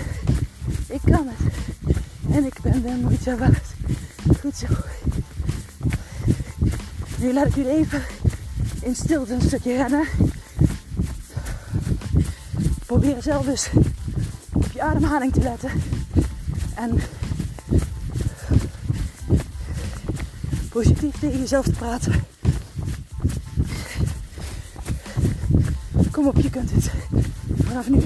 Ik 0.88 1.02
kan 1.12 1.28
het. 1.28 1.54
En 2.36 2.46
ik 2.46 2.62
ben 2.62 2.82
de 2.82 2.98
moeite 3.02 3.38
waard. 3.38 3.68
Goed 4.40 4.56
zo. 4.56 4.68
Nu 7.24 7.34
laat 7.34 7.46
ik 7.46 7.56
jullie 7.56 7.72
even 7.72 8.02
in 8.82 8.96
stilte 8.96 9.34
een 9.34 9.42
stukje 9.42 9.76
rennen. 9.76 10.06
Probeer 12.86 13.22
zelf 13.22 13.46
dus 13.46 13.70
op 14.54 14.72
je 14.74 14.82
ademhaling 14.82 15.34
te 15.34 15.42
letten. 15.42 15.70
En 16.76 17.00
positief 20.70 21.20
tegen 21.20 21.40
jezelf 21.40 21.66
te 21.66 21.72
praten. 21.72 22.26
Kom 26.12 26.28
op, 26.28 26.38
je 26.38 26.50
kunt 26.50 26.72
het. 26.72 26.92
Vanaf 27.64 27.90
nu. 27.90 28.02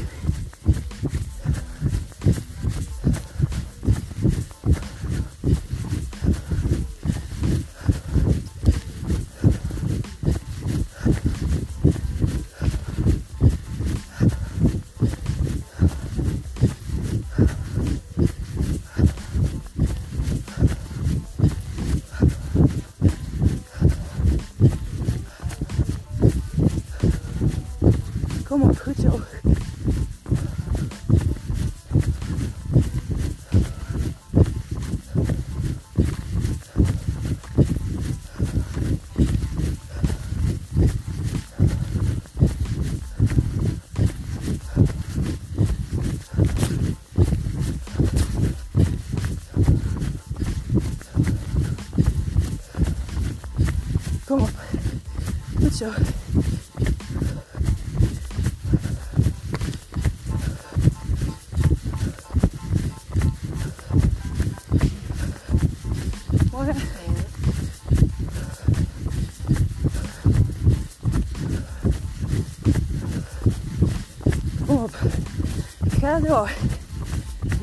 Kom 29.07 29.15
op, 29.15 29.27
goed 29.29 29.45
zo. 29.45 29.55
Kom 54.25 54.41
op. 54.41 54.49
Goed 55.60 55.75
zo. 55.75 55.86
Morgen. 66.51 66.75
Kom 74.65 74.77
op. 74.77 74.95
Ga 76.17 76.23
door. 76.23 76.51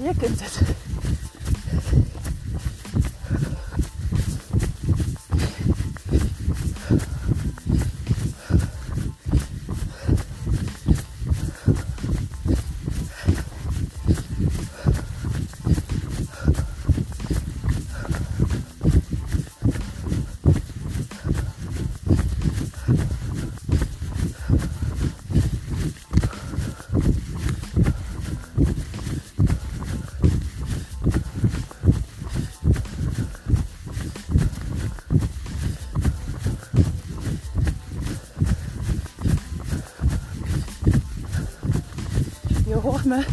Je 0.02 0.10
kunt 0.18 0.40
het. 0.40 0.74
Je 42.66 42.74
hoort 42.74 43.04
me 43.04 43.24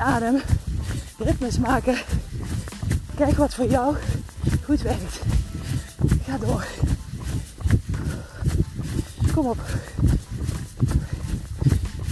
adem 0.00 0.42
ritmes 1.18 1.58
maken. 1.58 1.96
Kijk 3.14 3.36
wat 3.36 3.54
voor 3.54 3.70
jou 3.70 3.96
goed 4.64 4.82
werkt. 4.82 5.20
Ga 6.24 6.38
door. 6.38 6.66
Kom 9.34 9.46
op. 9.46 9.58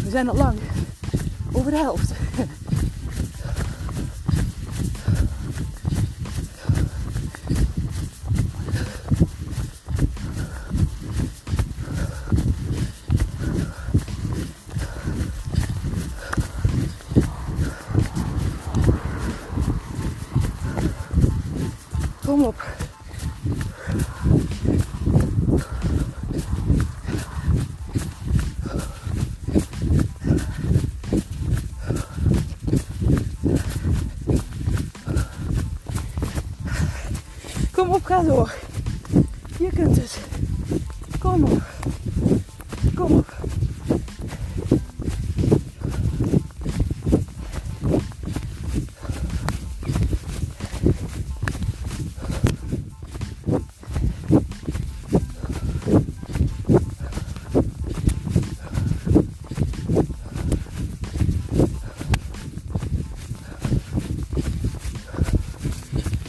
We 0.04 0.10
zijn 0.10 0.28
al 0.28 0.36
lang 0.36 0.58
over 1.52 1.70
de 1.70 1.76
helft. 1.76 2.12
Kom 22.24 22.42
op. 22.42 22.74
Kom 38.14 38.30
op, 38.30 38.30
ga 38.30 38.34
door. 38.34 38.54
Je 39.58 39.68
kunt 39.74 39.96
het. 39.96 40.18
Kom 41.18 41.44
op. 41.44 41.62
Kom 42.94 43.12
op. 43.12 43.34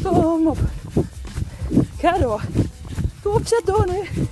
Kom 0.04 0.48
op. 0.48 0.58
Ga 2.06 2.17
door. 2.17 2.41
Door 3.65 3.86
nu. 3.86 4.28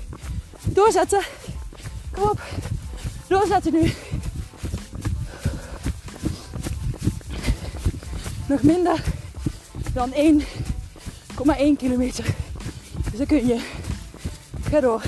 Doorzetten. 0.64 1.22
Kom 2.12 2.30
op. 2.30 2.42
Doorzetten 3.28 3.74
nu. 3.74 3.94
Nog 8.48 8.64
minder 8.64 9.04
dan 9.94 10.14
1,1 10.14 11.78
kilometer. 11.78 12.26
Dus 13.10 13.18
dan 13.18 13.26
kun 13.26 13.48
je. 13.48 13.60
Ga 14.70 14.80
door. 14.80 15.02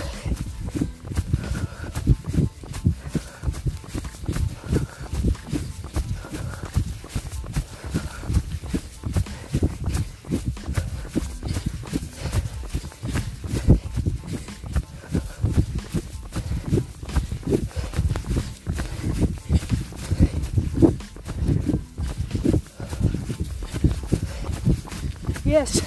Yes. 25.56 25.82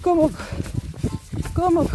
Kom 0.00 0.18
op. 0.18 0.30
Kom 1.52 1.76
op. 1.76 1.90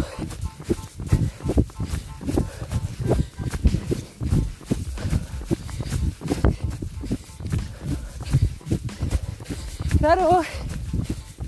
Ga 10.00 10.14
door. 10.14 10.46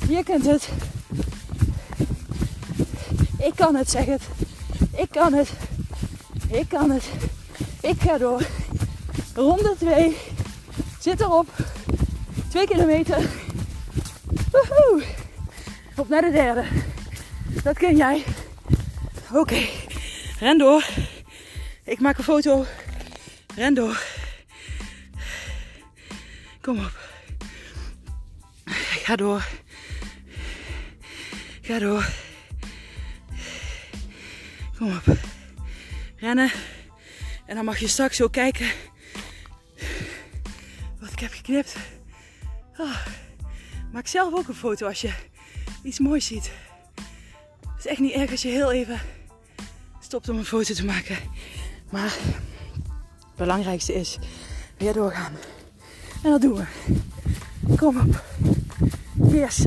Je 0.08 0.22
kunt 0.24 0.46
het. 0.46 0.68
Ik 3.38 3.52
kan 3.54 3.74
het, 3.74 3.90
zeg 3.90 4.04
het. 4.04 4.22
Ik 4.90 5.10
kan 5.10 5.32
het. 5.32 5.50
Ik 6.48 6.68
kan 6.68 6.90
het. 6.90 7.04
Ik 7.80 8.00
ga 8.00 8.18
door. 8.18 8.46
Ronde 9.34 9.74
2. 9.78 10.16
Zit 10.98 11.20
erop. 11.20 11.48
2 12.48 12.66
kilometer. 12.66 13.39
Naar 16.10 16.22
de 16.22 16.30
derde. 16.30 16.64
Dat 17.62 17.78
ken 17.78 17.96
jij. 17.96 18.24
Oké. 19.32 19.68
Ren 20.38 20.58
door. 20.58 20.86
Ik 21.84 22.00
maak 22.00 22.18
een 22.18 22.24
foto. 22.24 22.64
Ren 23.56 23.74
door. 23.74 24.02
Kom 26.60 26.78
op. 26.78 26.98
Ga 29.04 29.16
door. 29.16 29.48
Ga 31.60 31.78
door. 31.78 32.08
Kom 34.78 34.96
op. 34.96 35.16
Rennen. 36.16 36.50
En 37.46 37.54
dan 37.54 37.64
mag 37.64 37.78
je 37.78 37.88
straks 37.88 38.16
zo 38.16 38.28
kijken 38.28 38.66
wat 41.00 41.12
ik 41.12 41.18
heb 41.18 41.32
geknipt. 41.32 41.76
Oh, 42.76 43.06
maak 43.92 44.06
zelf 44.06 44.34
ook 44.34 44.48
een 44.48 44.54
foto 44.54 44.86
als 44.86 45.00
je 45.00 45.12
iets 45.82 45.98
moois 45.98 46.26
ziet. 46.26 46.50
Het 47.60 47.78
is 47.78 47.86
echt 47.86 48.00
niet 48.00 48.12
erg 48.12 48.30
als 48.30 48.42
je 48.42 48.48
heel 48.48 48.72
even 48.72 49.00
stopt 50.00 50.28
om 50.28 50.38
een 50.38 50.44
foto 50.44 50.74
te 50.74 50.84
maken. 50.84 51.16
Maar 51.90 52.16
het 53.18 53.36
belangrijkste 53.36 53.94
is 53.94 54.18
weer 54.76 54.92
doorgaan. 54.92 55.32
En 56.22 56.30
dat 56.30 56.40
doen 56.40 56.54
we. 56.54 56.64
Kom 57.76 57.98
op. 57.98 58.22
Yes. 59.32 59.64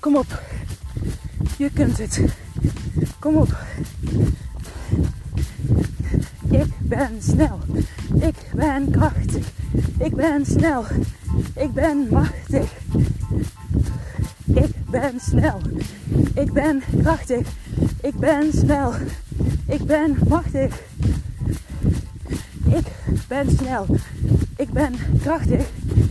Kom 0.00 0.16
op. 0.16 0.42
Je 1.58 1.70
kunt 1.70 1.98
het. 1.98 2.20
Kom 3.18 3.36
op. 3.36 3.56
Ik 6.50 6.66
ben 6.90 7.22
snel. 7.22 7.58
Ik 8.20 8.34
ben 8.54 8.90
krachtig. 8.90 9.46
Ik 9.98 10.14
ben 10.16 10.46
snel. 10.46 10.84
Ik 11.56 11.72
ben 11.72 12.06
machtig. 12.10 12.72
Ik 14.54 14.90
ben 14.90 15.20
snel. 15.20 15.60
Ik 16.34 16.52
ben 16.52 16.82
krachtig. 17.02 17.48
Ik 18.00 18.14
ben 18.14 18.52
snel. 18.52 18.92
Ik 19.66 19.84
ben 19.84 20.16
machtig. 20.28 20.80
Ik 22.64 22.86
ben 23.28 23.50
snel. 23.50 23.86
Ik 24.56 24.70
ben 24.70 24.94
krachtig. 25.22 25.66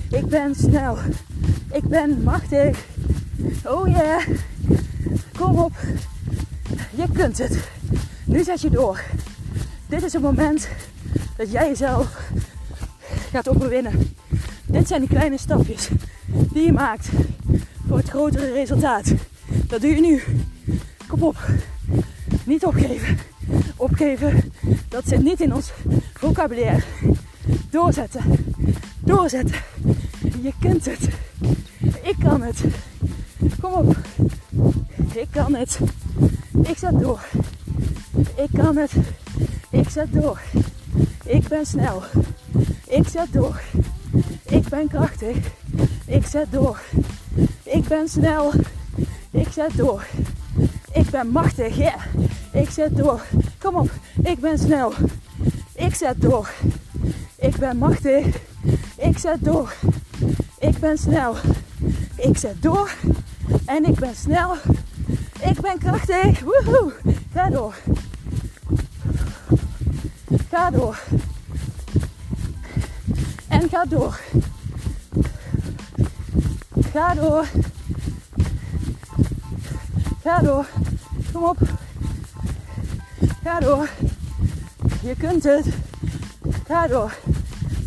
Ik 0.09 0.25
ben 0.25 0.55
snel. 0.55 0.97
Ik 1.71 1.83
ben 1.83 2.23
machtig. 2.23 2.85
Oh 3.65 3.87
yeah. 3.87 4.27
Kom 5.37 5.59
op. 5.59 5.73
Je 6.95 7.05
kunt 7.13 7.37
het. 7.37 7.69
Nu 8.25 8.43
zet 8.43 8.61
je 8.61 8.69
door. 8.69 9.01
Dit 9.89 10.03
is 10.03 10.13
het 10.13 10.21
moment 10.21 10.69
dat 11.37 11.51
jij 11.51 11.67
jezelf 11.67 12.31
gaat 13.31 13.49
overwinnen. 13.49 14.15
Dit 14.65 14.87
zijn 14.87 14.99
die 14.99 15.09
kleine 15.09 15.37
stapjes 15.37 15.89
die 16.25 16.65
je 16.65 16.71
maakt 16.71 17.09
voor 17.87 17.97
het 17.97 18.09
grotere 18.09 18.51
resultaat. 18.51 19.13
Dat 19.67 19.81
doe 19.81 19.95
je 19.95 20.01
nu. 20.01 20.23
Kom 21.07 21.23
op. 21.23 21.37
Niet 22.43 22.65
opgeven. 22.65 23.17
Opgeven, 23.75 24.53
dat 24.87 25.07
zit 25.07 25.23
niet 25.23 25.41
in 25.41 25.53
ons 25.53 25.71
vocabulaire. 26.13 26.83
Doorzetten. 27.69 28.21
Doorzetten. 28.99 29.55
Je 30.41 30.53
kunt 30.59 30.85
het. 30.85 31.07
Ik 32.01 32.15
kan 32.23 32.41
het. 32.41 32.63
Kom 33.61 33.71
op. 33.71 33.97
Ik 35.13 35.27
kan 35.31 35.55
het. 35.55 35.79
Ik 36.63 36.77
zet 36.77 36.99
door. 36.99 37.19
Ik 38.35 38.49
kan 38.53 38.77
het. 38.77 38.91
Ik 39.69 39.89
zet 39.89 40.13
door. 40.13 40.41
Ik 41.23 41.47
ben 41.47 41.65
snel. 41.65 42.03
Ik 42.87 43.07
zet 43.07 43.33
door. 43.33 43.61
Ik 44.45 44.69
ben 44.69 44.87
krachtig. 44.87 45.37
Ik 46.05 46.25
zet 46.25 46.51
door. 46.51 46.81
Ik 47.63 47.87
ben 47.87 48.09
snel. 48.09 48.51
Ik 49.31 49.47
zet 49.51 49.77
door. 49.77 50.05
Ik 50.93 51.09
ben 51.09 51.27
machtig. 51.27 51.75
Ja. 51.77 51.95
Ik 52.53 52.69
zet 52.69 52.97
door. 52.97 53.21
Kom 53.57 53.75
op. 53.75 53.89
Ik 54.23 54.39
ben 54.39 54.57
snel. 54.57 54.93
Ik 55.75 55.95
zet 55.95 56.21
door. 56.21 56.49
Ik 57.35 57.57
ben 57.57 57.77
machtig. 57.77 58.25
Ik 58.97 59.17
zet 59.17 59.43
door. 59.43 59.73
Ik 60.59 60.77
ben 60.79 60.97
snel. 60.97 61.35
Ik 62.15 62.37
zet 62.37 62.61
door. 62.61 62.91
En 63.65 63.85
ik 63.85 63.99
ben 63.99 64.15
snel. 64.15 64.55
Ik 65.41 65.61
ben 65.61 65.77
krachtig. 65.77 66.39
Woehoe. 66.39 66.93
Ga 67.33 67.49
door. 67.49 67.75
Ga 70.49 70.71
door. 70.71 70.99
En 73.47 73.69
ga 73.69 73.85
door. 73.85 74.19
Ga 76.91 77.13
door. 77.13 77.45
Ga 80.21 80.39
door. 80.39 80.65
Kom 81.31 81.43
op. 81.43 81.57
Ga 83.43 83.59
door. 83.59 83.89
Je 85.01 85.15
kunt 85.17 85.43
het. 85.43 85.65
Ga 86.67 86.87
door. 86.87 87.17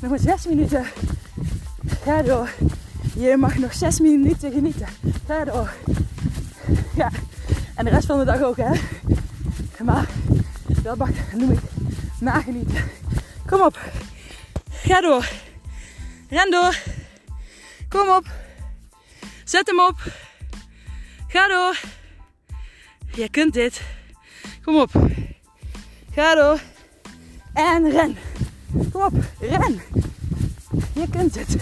Nog 0.00 0.10
maar 0.10 0.18
zes 0.18 0.46
minuten. 0.46 0.84
Ga 2.04 2.22
door. 2.22 2.50
Je 3.14 3.36
mag 3.36 3.58
nog 3.58 3.74
zes 3.74 4.00
minuten 4.00 4.52
genieten. 4.52 4.86
Ga 5.26 5.44
door. 5.44 5.72
Ja. 6.94 7.10
En 7.74 7.84
de 7.84 7.90
rest 7.90 8.06
van 8.06 8.18
de 8.18 8.24
dag 8.24 8.42
ook, 8.42 8.56
hè. 8.56 8.70
Maar 9.84 10.08
dat 10.82 10.96
noem 11.36 11.50
ik 11.50 11.71
nagenieten. 12.22 12.90
Kom 13.46 13.60
op. 13.60 13.78
Ga 14.70 15.00
door. 15.00 15.28
Ren 16.28 16.50
door. 16.50 16.76
Kom 17.88 18.08
op. 18.08 18.26
Zet 19.44 19.66
hem 19.66 19.80
op. 19.80 20.00
Ga 21.28 21.48
door. 21.48 21.80
Je 23.14 23.28
kunt 23.28 23.54
dit. 23.54 23.82
Kom 24.62 24.76
op. 24.76 24.90
Ga 26.14 26.34
door. 26.34 26.60
En 27.52 27.90
ren. 27.90 28.16
Kom 28.92 29.02
op. 29.02 29.14
Ren. 29.40 29.80
Je 30.92 31.08
kunt 31.10 31.34
het. 31.34 31.56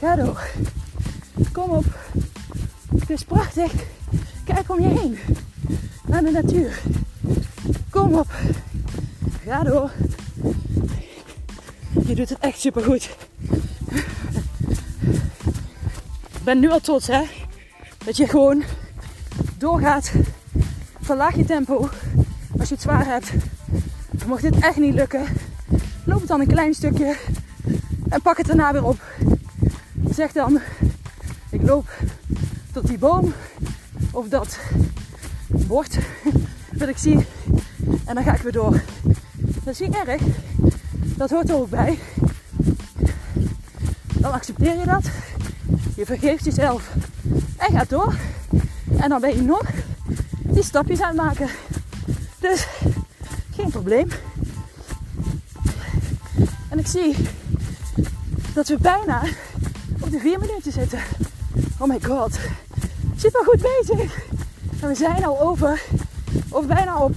Ga 0.00 0.16
door. 0.16 0.50
Kom 1.52 1.70
op. 1.70 1.84
Het 2.98 3.10
is 3.10 3.24
prachtig. 3.24 3.72
Kijk 4.44 4.70
om 4.70 4.80
je 4.80 4.98
heen. 4.98 5.18
Naar 6.06 6.22
de 6.22 6.30
natuur. 6.30 6.80
Kom 7.90 8.14
op. 8.14 8.28
Ga 9.50 9.62
door. 9.62 9.90
Je 12.06 12.14
doet 12.14 12.28
het 12.28 12.38
echt 12.38 12.60
super 12.60 12.82
goed. 12.82 13.16
Ik 16.32 16.44
ben 16.44 16.60
nu 16.60 16.70
al 16.70 16.80
trots 16.80 17.06
hè. 17.06 17.22
Dat 18.04 18.16
je 18.16 18.28
gewoon 18.28 18.62
doorgaat. 19.58 20.12
Verlaag 21.00 21.36
je 21.36 21.44
tempo. 21.44 21.88
Als 22.58 22.68
je 22.68 22.74
het 22.74 22.82
zwaar 22.82 23.06
hebt. 23.06 23.32
Mocht 24.26 24.42
dit 24.42 24.58
echt 24.58 24.76
niet 24.76 24.94
lukken. 24.94 25.24
Loop 26.04 26.18
het 26.18 26.28
dan 26.28 26.40
een 26.40 26.46
klein 26.46 26.74
stukje. 26.74 27.16
En 28.08 28.22
pak 28.22 28.36
het 28.36 28.46
daarna 28.46 28.72
weer 28.72 28.84
op. 28.84 29.02
Zeg 30.10 30.32
dan. 30.32 30.60
Ik 31.50 31.62
loop 31.62 31.88
tot 32.72 32.86
die 32.86 32.98
boom. 32.98 33.32
Of 34.10 34.28
dat 34.28 34.58
bord. 35.48 35.98
Dat 36.72 36.88
ik 36.88 36.98
zie. 36.98 37.26
En 38.04 38.14
dan 38.14 38.24
ga 38.24 38.34
ik 38.34 38.42
weer 38.42 38.52
door. 38.52 38.80
Dat 39.70 39.80
is 39.80 39.86
niet 39.86 39.96
erg. 40.06 40.22
Dat 41.16 41.30
hoort 41.30 41.48
er 41.48 41.54
ook 41.54 41.70
bij. 41.70 41.98
Dan 44.12 44.32
accepteer 44.32 44.78
je 44.78 44.84
dat. 44.84 45.04
Je 45.96 46.06
vergeeft 46.06 46.44
jezelf. 46.44 46.90
En 47.56 47.72
gaat 47.72 47.88
door. 47.88 48.14
En 48.96 49.08
dan 49.08 49.20
ben 49.20 49.34
je 49.34 49.42
nog 49.42 49.62
die 50.42 50.62
stapjes 50.62 51.00
aan 51.00 51.08
het 51.08 51.16
maken. 51.16 51.48
Dus 52.38 52.66
geen 53.54 53.70
probleem. 53.70 54.08
En 56.68 56.78
ik 56.78 56.86
zie 56.86 57.16
dat 58.54 58.68
we 58.68 58.76
bijna 58.80 59.22
op 60.00 60.10
de 60.10 60.18
vier 60.18 60.38
minuten 60.38 60.72
zitten. 60.72 61.00
Oh 61.78 61.88
my 61.88 62.00
god. 62.02 62.38
Super 63.16 63.44
goed 63.44 63.62
bezig. 63.62 64.18
En 64.80 64.88
we 64.88 64.94
zijn 64.94 65.24
al 65.24 65.40
over, 65.40 65.82
of 66.48 66.66
bijna 66.66 66.98
op 66.98 67.16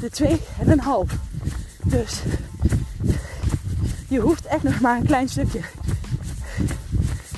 de 0.00 0.10
twee 0.10 0.40
en 0.58 0.70
een 0.70 0.80
half. 0.80 1.23
Dus 1.94 2.22
je 4.08 4.20
hoeft 4.20 4.46
echt 4.46 4.62
nog 4.62 4.80
maar 4.80 4.96
een 4.96 5.06
klein 5.06 5.28
stukje. 5.28 5.60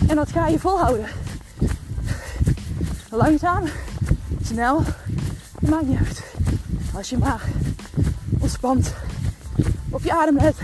En 0.09 0.17
dat 0.17 0.31
ga 0.31 0.47
je 0.47 0.59
volhouden. 0.59 1.07
Langzaam, 3.11 3.65
snel, 4.43 4.83
maakt 5.61 5.87
niet 5.87 5.99
uit. 5.99 6.23
Als 6.95 7.11
je 7.11 7.19
maar 7.19 7.41
ontspant, 8.39 8.95
op 9.91 10.03
je 10.03 10.13
adem 10.13 10.37
let, 10.37 10.57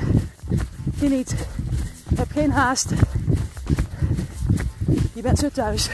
geniet, 0.99 1.35
heb 2.15 2.31
geen 2.33 2.51
haast. 2.51 2.91
Je 5.13 5.23
bent 5.23 5.39
zo 5.39 5.49
thuis. 5.49 5.91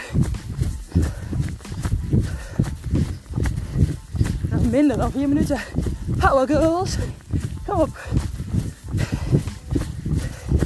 Nog 4.50 4.70
minder 4.70 4.96
dan 4.96 5.11
vier 5.11 5.28
minuten. 5.28 5.58
Power 6.18 6.46
girls, 6.46 6.96
kom 7.68 7.81
op. 7.81 7.98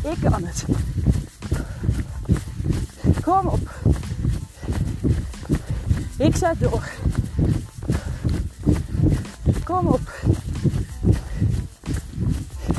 Ik 0.03 0.17
kan 0.21 0.45
het. 0.45 0.65
Kom 3.25 3.47
op. 3.47 3.71
Ik 6.17 6.37
zet 6.37 6.61
door. 6.61 6.89
Kom 9.65 9.87
op. 9.87 10.13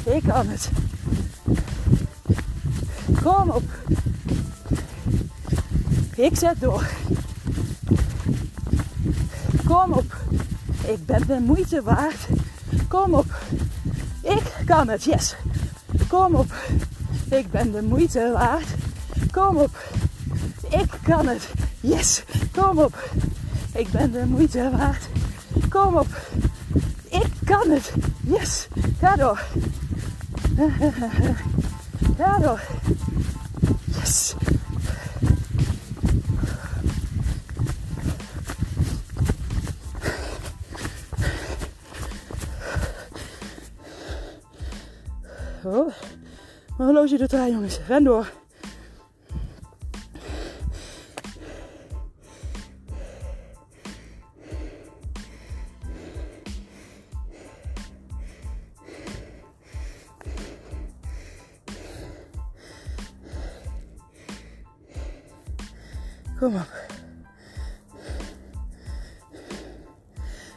Ik 0.03 0.23
kan 0.23 0.47
het. 0.47 0.69
Kom 3.21 3.49
op. 3.49 3.63
Ik 6.15 6.36
zet 6.36 6.59
door. 6.59 6.89
Kom 9.65 9.91
op. 9.91 10.15
Ik 10.88 11.05
ben 11.05 11.27
de 11.27 11.39
moeite 11.45 11.81
waard. 11.81 12.27
Kom 12.88 13.13
op. 13.13 13.42
Kan 14.65 14.89
het. 14.89 15.04
Yes. 15.04 15.36
Kom 16.08 16.36
op. 16.36 16.54
Ik 17.30 17.52
ben 17.52 17.71
de 17.71 17.82
moeite 17.82 18.32
waard. 18.34 18.67
Kom 19.32 19.58
op. 19.58 19.78
Ik 20.69 20.89
kan 21.04 21.28
het. 21.28 21.49
Yes. 21.80 22.23
Kom 22.52 22.78
op. 22.78 23.10
Ik 23.73 23.91
ben 23.91 24.12
de 24.12 24.26
moeite 24.26 24.69
waard. 24.78 25.08
Kom 25.69 25.95
op. 25.95 26.08
Ik 27.10 27.30
kan 27.45 27.69
het. 27.69 27.93
Yes. 28.21 28.67
Ga 28.99 29.15
door. 29.15 29.43
Ga 32.17 32.39
door. 32.39 32.60
Horloge 46.93 47.17
doet 47.17 47.29
draaien, 47.29 47.53
jongens. 47.53 47.79
Ren 47.88 48.03
door. 48.03 48.32
Kom 66.39 66.56
op. 66.56 66.67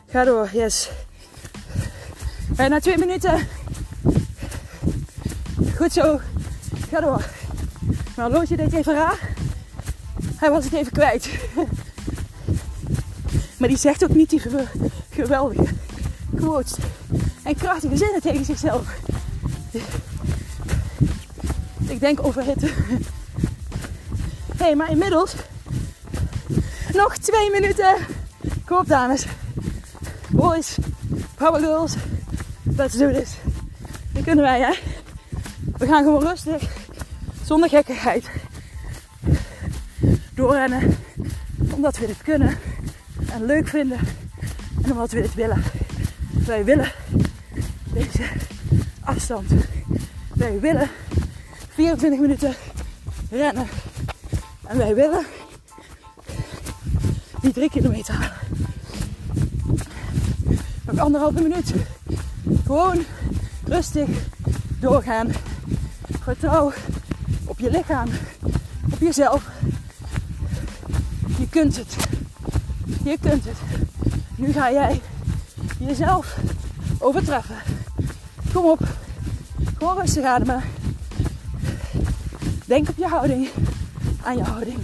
Ga 0.07 0.25
door, 0.25 0.51
yes. 0.53 0.91
Bijna 2.57 2.81
twee 2.81 2.99
minuten. 2.99 3.56
Zo. 5.93 6.21
Ga 6.91 7.01
door. 7.01 7.25
Mijn 8.17 8.31
horloge 8.31 8.57
deed 8.57 8.73
even 8.73 8.95
raar. 8.95 9.19
Hij 10.37 10.51
was 10.51 10.65
het 10.65 10.73
even 10.73 10.93
kwijt. 10.93 11.29
Maar 13.59 13.69
die 13.69 13.79
zegt 13.79 14.05
ook 14.05 14.15
niet 14.15 14.31
die 14.31 14.43
geweldige 15.11 15.75
quotes 16.37 16.75
en 17.43 17.57
krachtige 17.57 17.97
zinnen 17.97 18.21
tegen 18.21 18.45
zichzelf. 18.45 18.99
Ik 21.89 22.01
denk 22.01 22.27
overhitten. 22.27 22.69
Hé, 24.57 24.65
hey, 24.65 24.75
maar 24.75 24.91
inmiddels 24.91 25.35
nog 26.93 27.17
twee 27.17 27.51
minuten. 27.51 27.95
Kom 28.65 28.79
op, 28.79 28.89
dames. 28.89 29.27
Boys, 30.29 30.77
power 31.35 31.61
girls. 31.61 31.95
Let's 32.77 32.97
do 32.97 33.13
this. 33.13 33.31
Dat 34.13 34.25
kunnen 34.25 34.45
wij, 34.45 34.61
hè? 34.61 34.73
We 35.87 35.93
gaan 35.93 36.05
gewoon 36.05 36.23
rustig, 36.23 36.63
zonder 37.45 37.69
gekkigheid, 37.69 38.31
doorrennen. 40.35 40.97
Omdat 41.75 41.99
we 41.99 42.07
dit 42.07 42.23
kunnen 42.23 42.59
en 43.31 43.45
leuk 43.45 43.69
vinden. 43.69 43.99
En 44.83 44.91
omdat 44.91 45.11
we 45.11 45.21
dit 45.21 45.35
willen. 45.35 45.63
Wij 46.47 46.65
willen 46.65 46.93
deze 47.93 48.23
afstand. 49.01 49.51
Wij 50.35 50.61
willen 50.61 50.89
24 51.69 52.21
minuten 52.21 52.55
rennen. 53.31 53.67
En 54.67 54.79
wij 54.79 54.95
willen 54.95 55.25
die 57.41 57.53
drie 57.53 57.71
kilometer 57.71 58.15
halen. 58.15 58.37
Nog 60.85 60.99
anderhalve 60.99 61.43
minuut. 61.43 61.75
Gewoon 62.65 63.05
rustig 63.65 64.09
doorgaan. 64.81 65.46
Vertrouw 66.27 66.73
op 67.45 67.59
je 67.59 67.71
lichaam, 67.71 68.09
op 68.93 69.01
jezelf. 69.01 69.51
Je 71.39 71.49
kunt 71.49 71.77
het. 71.77 71.97
Je 73.05 73.19
kunt 73.21 73.45
het. 73.45 73.57
Nu 74.37 74.53
ga 74.53 74.73
jij 74.73 75.01
jezelf 75.79 76.37
overtreffen. 76.99 77.57
Kom 78.53 78.65
op. 78.65 78.81
Gewoon 79.79 79.99
rustig 79.99 80.25
ademen. 80.25 80.63
Denk 82.65 82.89
op 82.89 82.97
je 82.97 83.07
houding. 83.07 83.49
Aan 84.23 84.37
je 84.37 84.45
houding. 84.45 84.79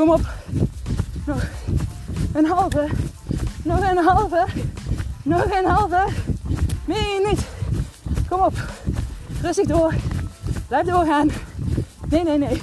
Kom 0.00 0.10
op. 0.10 0.28
Nog 1.24 1.42
een 2.32 2.46
halve. 2.46 2.88
Nog 3.62 3.90
een 3.90 3.96
halve. 3.96 4.46
Nog 5.22 5.44
een 5.44 5.66
halve. 5.66 6.06
Nee, 6.84 7.26
niet. 7.26 7.46
Kom 8.28 8.40
op. 8.40 8.52
Rustig 9.42 9.66
door. 9.66 9.94
Blijf 10.68 10.86
doorgaan. 10.86 11.30
Nee, 12.08 12.24
nee, 12.24 12.38
nee. 12.38 12.62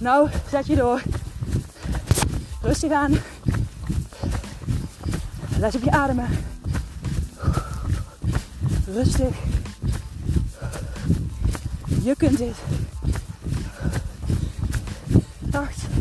Nou, 0.00 0.28
zet 0.50 0.66
je 0.66 0.76
door. 0.76 1.02
Rustig 2.60 2.92
aan. 2.92 3.14
Let 5.58 5.74
op 5.74 5.82
je 5.82 5.90
ademen. 5.90 6.28
Rustig. 8.86 9.36
Je 12.02 12.14
kunt 12.16 12.38
dit. 12.38 12.56
8, 15.50 15.91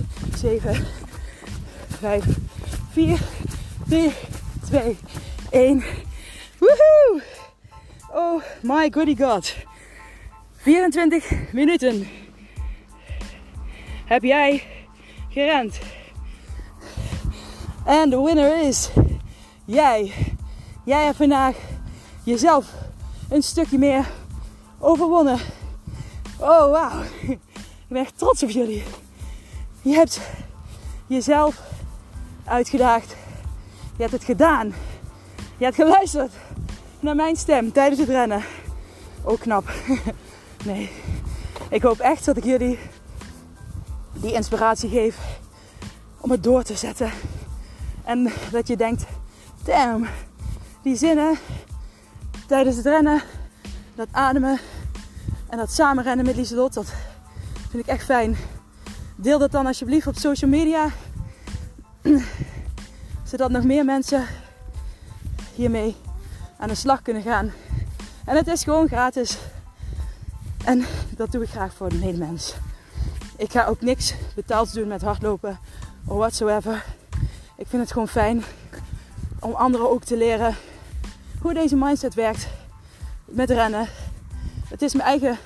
7, 0.41 0.75
5, 1.99 2.23
4, 2.91 3.17
3, 3.87 4.11
2, 4.65 4.97
1. 5.51 5.83
Woehoe! 6.57 7.21
Oh 8.13 8.41
my 8.61 8.89
goody 8.89 9.15
god. 9.15 9.55
24 10.55 11.51
minuten 11.53 12.07
heb 14.05 14.23
jij 14.23 14.63
gerend. 15.29 15.79
En 17.85 18.09
de 18.09 18.21
winner 18.21 18.67
is 18.67 18.89
jij. 19.65 20.13
Jij 20.85 21.03
hebt 21.03 21.17
vandaag 21.17 21.55
jezelf 22.23 22.73
een 23.29 23.43
stukje 23.43 23.77
meer 23.77 24.09
overwonnen. 24.79 25.39
Oh 26.39 26.71
wauw. 26.71 27.01
Ik 27.27 27.39
ben 27.87 28.01
echt 28.01 28.17
trots 28.17 28.43
op 28.43 28.49
jullie. 28.49 28.83
Je 29.81 29.93
hebt 29.93 30.19
jezelf 31.07 31.61
uitgedaagd. 32.45 33.15
Je 33.95 34.01
hebt 34.01 34.11
het 34.11 34.23
gedaan. 34.23 34.73
Je 35.57 35.63
hebt 35.63 35.75
geluisterd 35.75 36.31
naar 36.99 37.15
mijn 37.15 37.35
stem 37.35 37.71
tijdens 37.71 37.99
het 37.99 38.09
rennen. 38.09 38.43
Ook 39.23 39.39
knap. 39.39 39.69
Nee, 40.65 40.91
ik 41.69 41.81
hoop 41.81 41.99
echt 41.99 42.25
dat 42.25 42.37
ik 42.37 42.43
jullie 42.43 42.79
die 44.13 44.33
inspiratie 44.33 44.89
geef 44.89 45.39
om 46.17 46.31
het 46.31 46.43
door 46.43 46.63
te 46.63 46.75
zetten. 46.75 47.11
En 48.03 48.31
dat 48.51 48.67
je 48.67 48.75
denkt, 48.75 49.05
damn, 49.63 50.07
die 50.81 50.95
zinnen 50.95 51.37
tijdens 52.47 52.75
het 52.75 52.85
rennen, 52.85 53.21
dat 53.95 54.07
ademen 54.11 54.59
en 55.49 55.57
dat 55.57 55.71
samenrennen 55.71 56.25
met 56.25 56.35
Lieselot, 56.35 56.73
dat 56.73 56.93
vind 57.69 57.83
ik 57.83 57.89
echt 57.89 58.05
fijn. 58.05 58.37
Deel 59.21 59.39
dat 59.39 59.51
dan 59.51 59.65
alsjeblieft 59.65 60.07
op 60.07 60.17
social 60.17 60.49
media, 60.49 60.89
zodat 63.29 63.51
nog 63.51 63.63
meer 63.63 63.85
mensen 63.85 64.25
hiermee 65.55 65.95
aan 66.57 66.67
de 66.67 66.75
slag 66.75 67.01
kunnen 67.01 67.23
gaan. 67.23 67.51
En 68.25 68.35
het 68.35 68.47
is 68.47 68.63
gewoon 68.63 68.87
gratis. 68.87 69.37
En 70.65 70.85
dat 71.15 71.31
doe 71.31 71.43
ik 71.43 71.49
graag 71.49 71.73
voor 71.73 71.89
de 71.89 71.95
medemens. 71.95 72.55
Ik 73.37 73.51
ga 73.51 73.65
ook 73.65 73.81
niks 73.81 74.13
betaald 74.35 74.73
doen 74.73 74.87
met 74.87 75.01
hardlopen 75.01 75.59
of 76.05 76.17
whatsoever. 76.17 76.83
Ik 77.57 77.67
vind 77.67 77.81
het 77.81 77.91
gewoon 77.91 78.07
fijn 78.07 78.43
om 79.39 79.53
anderen 79.53 79.89
ook 79.89 80.03
te 80.03 80.17
leren 80.17 80.55
hoe 81.41 81.53
deze 81.53 81.75
mindset 81.75 82.13
werkt 82.13 82.47
met 83.25 83.49
rennen. 83.49 83.87
Het 84.67 84.81
is 84.81 84.93
mijn 84.93 85.07
eigen 85.07 85.37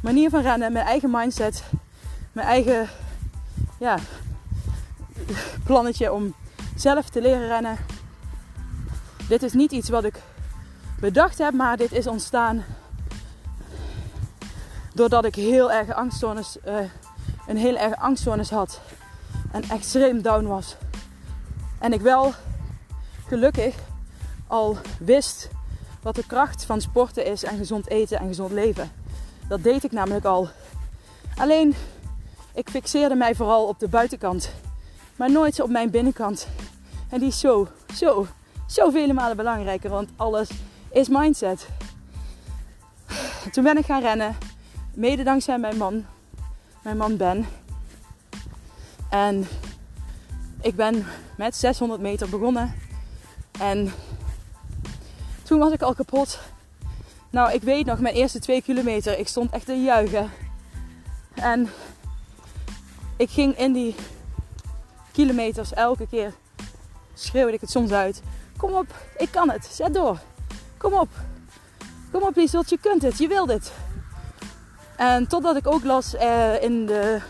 manier 0.00 0.30
van 0.30 0.42
rennen, 0.42 0.72
mijn 0.72 0.86
eigen 0.86 1.10
mindset, 1.10 1.62
mijn 2.32 2.46
eigen 2.46 2.88
ja, 3.78 3.98
plannetje 5.64 6.12
om 6.12 6.34
zelf 6.76 7.08
te 7.08 7.20
leren 7.20 7.46
rennen. 7.46 7.76
Dit 9.28 9.42
is 9.42 9.52
niet 9.52 9.72
iets 9.72 9.88
wat 9.88 10.04
ik 10.04 10.22
bedacht 11.00 11.38
heb, 11.38 11.52
maar 11.52 11.76
dit 11.76 11.92
is 11.92 12.06
ontstaan 12.06 12.64
doordat 14.94 15.24
ik 15.24 15.34
heel 15.34 15.72
erg 15.72 15.94
angststoornis, 15.94 16.56
uh, 16.66 16.76
een 17.46 17.56
heel 17.56 17.76
erg 17.76 17.96
angststoornis 17.96 18.50
had 18.50 18.80
en 19.52 19.62
extreem 19.62 20.22
down 20.22 20.46
was. 20.46 20.76
En 21.78 21.92
ik 21.92 22.00
wel 22.00 22.34
gelukkig 23.26 23.74
al 24.46 24.76
wist 24.98 25.50
wat 26.02 26.14
de 26.14 26.26
kracht 26.26 26.64
van 26.64 26.80
sporten 26.80 27.26
is 27.26 27.42
en 27.42 27.56
gezond 27.56 27.88
eten 27.88 28.18
en 28.18 28.26
gezond 28.26 28.52
leven. 28.52 28.90
Dat 29.48 29.62
deed 29.62 29.84
ik 29.84 29.92
namelijk 29.92 30.24
al. 30.24 30.48
Alleen, 31.36 31.74
ik 32.54 32.70
fixeerde 32.70 33.14
mij 33.14 33.34
vooral 33.34 33.66
op 33.66 33.78
de 33.78 33.88
buitenkant, 33.88 34.52
maar 35.16 35.30
nooit 35.30 35.60
op 35.60 35.70
mijn 35.70 35.90
binnenkant. 35.90 36.48
En 37.08 37.18
die 37.18 37.28
is 37.28 37.40
zo, 37.40 37.68
zo, 37.94 38.26
zo 38.66 38.90
vele 38.90 39.12
malen 39.12 39.36
belangrijker, 39.36 39.90
want 39.90 40.10
alles 40.16 40.50
is 40.90 41.08
mindset. 41.08 41.68
Toen 43.52 43.64
ben 43.64 43.76
ik 43.76 43.84
gaan 43.84 44.02
rennen, 44.02 44.36
mede 44.94 45.22
dankzij 45.22 45.58
mijn 45.58 45.76
man, 45.76 46.04
mijn 46.82 46.96
man 46.96 47.16
Ben. 47.16 47.46
En 49.10 49.46
ik 50.60 50.76
ben 50.76 51.06
met 51.36 51.56
600 51.56 52.00
meter 52.00 52.28
begonnen. 52.28 52.74
En 53.58 53.92
toen 55.42 55.58
was 55.58 55.72
ik 55.72 55.82
al 55.82 55.94
kapot. 55.94 56.40
Nou, 57.30 57.52
ik 57.52 57.62
weet 57.62 57.86
nog, 57.86 57.98
mijn 57.98 58.14
eerste 58.14 58.38
twee 58.38 58.62
kilometer, 58.62 59.18
ik 59.18 59.28
stond 59.28 59.50
echt 59.50 59.66
te 59.66 59.82
juichen. 59.82 60.30
En 61.34 61.68
ik 63.22 63.30
ging 63.30 63.58
in 63.58 63.72
die 63.72 63.94
kilometers 65.12 65.72
elke 65.72 66.06
keer 66.06 66.32
schreeuwde 67.14 67.52
ik 67.52 67.60
het 67.60 67.70
soms 67.70 67.90
uit. 67.90 68.22
Kom 68.56 68.72
op, 68.72 68.86
ik 69.16 69.30
kan 69.30 69.50
het. 69.50 69.64
Zet 69.64 69.94
door. 69.94 70.18
Kom 70.76 70.92
op. 70.92 71.08
Kom 72.10 72.22
op, 72.22 72.36
Liesel, 72.36 72.62
je 72.66 72.78
kunt 72.78 73.02
het. 73.02 73.18
Je 73.18 73.28
wilt 73.28 73.48
het. 73.48 73.72
En 74.96 75.26
totdat 75.26 75.56
ik 75.56 75.66
ook 75.66 75.84
las 75.84 76.14
eh, 76.14 76.62
in 76.62 76.86
de 76.86 77.20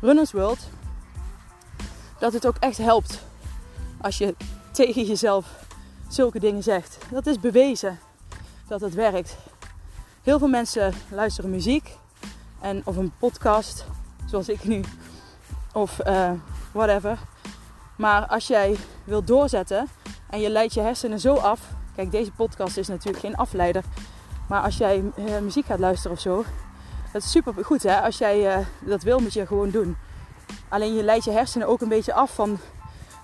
Runners 0.00 0.32
World 0.32 0.58
dat 2.18 2.32
het 2.32 2.46
ook 2.46 2.56
echt 2.58 2.78
helpt 2.78 3.22
als 4.00 4.18
je 4.18 4.34
tegen 4.72 5.04
jezelf 5.04 5.46
zulke 6.08 6.40
dingen 6.40 6.62
zegt. 6.62 6.98
Dat 7.10 7.26
is 7.26 7.40
bewezen 7.40 7.98
dat 8.68 8.80
het 8.80 8.94
werkt. 8.94 9.36
Heel 10.22 10.38
veel 10.38 10.48
mensen 10.48 10.94
luisteren 11.10 11.50
muziek 11.50 11.96
en, 12.60 12.82
of 12.84 12.96
een 12.96 13.12
podcast, 13.18 13.84
zoals 14.26 14.48
ik 14.48 14.64
nu, 14.64 14.84
of 15.72 16.00
uh, 16.06 16.30
whatever. 16.72 17.18
Maar 17.96 18.26
als 18.26 18.46
jij 18.46 18.76
wilt 19.04 19.26
doorzetten 19.26 19.88
en 20.30 20.40
je 20.40 20.50
leidt 20.50 20.74
je 20.74 20.80
hersenen 20.80 21.20
zo 21.20 21.34
af. 21.34 21.60
Kijk, 21.94 22.10
deze 22.10 22.32
podcast 22.32 22.76
is 22.76 22.88
natuurlijk 22.88 23.24
geen 23.24 23.36
afleider. 23.36 23.82
Maar 24.48 24.62
als 24.62 24.76
jij 24.76 25.02
uh, 25.16 25.38
muziek 25.38 25.66
gaat 25.66 25.78
luisteren 25.78 26.16
of 26.16 26.22
zo, 26.22 26.44
dat 27.12 27.22
is 27.22 27.30
super 27.30 27.64
goed 27.64 27.82
hè. 27.82 28.00
Als 28.00 28.18
jij 28.18 28.58
uh, 28.58 28.66
dat 28.80 29.02
wil, 29.02 29.18
moet 29.18 29.32
je 29.32 29.46
gewoon 29.46 29.70
doen. 29.70 29.96
Alleen 30.68 30.94
je 30.94 31.02
leidt 31.02 31.24
je 31.24 31.30
hersenen 31.30 31.68
ook 31.68 31.80
een 31.80 31.88
beetje 31.88 32.12
af 32.12 32.34
van 32.34 32.58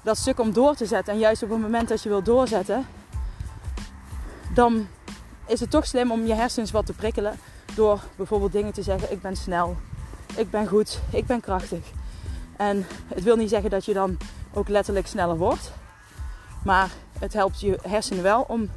dat 0.02 0.16
stuk 0.16 0.40
om 0.40 0.52
door 0.52 0.74
te 0.74 0.87
zetten. 0.87 1.12
En 1.12 1.18
juist 1.18 1.42
op 1.42 1.50
het 1.50 1.61
moment 1.61 1.88
dat 1.88 2.02
je 2.02 2.09
wil 2.09 2.22
doorzetten, 2.22 2.87
dan 4.54 4.88
is 5.46 5.61
het 5.61 5.70
toch 5.70 5.87
slim 5.87 6.11
om 6.11 6.26
je 6.26 6.35
hersens 6.35 6.70
wat 6.70 6.87
te 6.87 6.92
prikkelen. 6.92 7.38
Door 7.74 8.00
bijvoorbeeld 8.16 8.52
dingen 8.52 8.72
te 8.72 8.83
zeggen: 8.83 9.12
Ik 9.12 9.20
ben 9.20 9.37
snel, 9.37 9.76
ik 10.37 10.50
ben 10.50 10.66
goed, 10.66 11.00
ik 11.11 11.26
ben 11.26 11.40
krachtig. 11.40 11.92
En 12.57 12.87
het 13.09 13.23
wil 13.23 13.37
niet 13.37 13.49
zeggen 13.49 13.71
dat 13.71 13.85
je 13.85 13.93
dan 13.93 14.19
ook 14.53 14.69
letterlijk 14.69 15.07
sneller 15.07 15.37
wordt. 15.37 15.73
Maar 16.64 16.90
het 17.19 17.33
helpt 17.33 17.61
je 17.61 17.79
hersenen 17.83 18.23
wel 18.23 18.45
om 18.49 18.71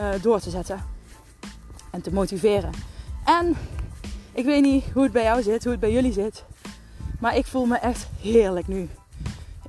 uh, 0.00 0.08
door 0.22 0.40
te 0.40 0.50
zetten 0.50 0.84
en 1.90 2.02
te 2.02 2.12
motiveren. 2.12 2.70
En 3.24 3.56
ik 4.32 4.44
weet 4.44 4.62
niet 4.62 4.84
hoe 4.92 5.02
het 5.02 5.12
bij 5.12 5.22
jou 5.22 5.42
zit, 5.42 5.62
hoe 5.62 5.72
het 5.72 5.80
bij 5.80 5.92
jullie 5.92 6.12
zit. 6.12 6.44
Maar 7.20 7.36
ik 7.36 7.46
voel 7.46 7.66
me 7.66 7.76
echt 7.76 8.06
heerlijk 8.20 8.66
nu. 8.66 8.88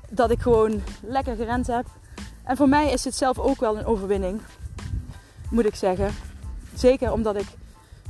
Dat 0.09 0.31
ik 0.31 0.39
gewoon 0.39 0.81
lekker 1.01 1.35
gerend 1.35 1.67
heb. 1.67 1.85
En 2.43 2.57
voor 2.57 2.69
mij 2.69 2.91
is 2.91 3.03
het 3.03 3.15
zelf 3.15 3.39
ook 3.39 3.59
wel 3.59 3.77
een 3.77 3.85
overwinning. 3.85 4.41
Moet 5.49 5.65
ik 5.65 5.75
zeggen. 5.75 6.13
Zeker 6.75 7.11
omdat 7.11 7.35
ik 7.35 7.47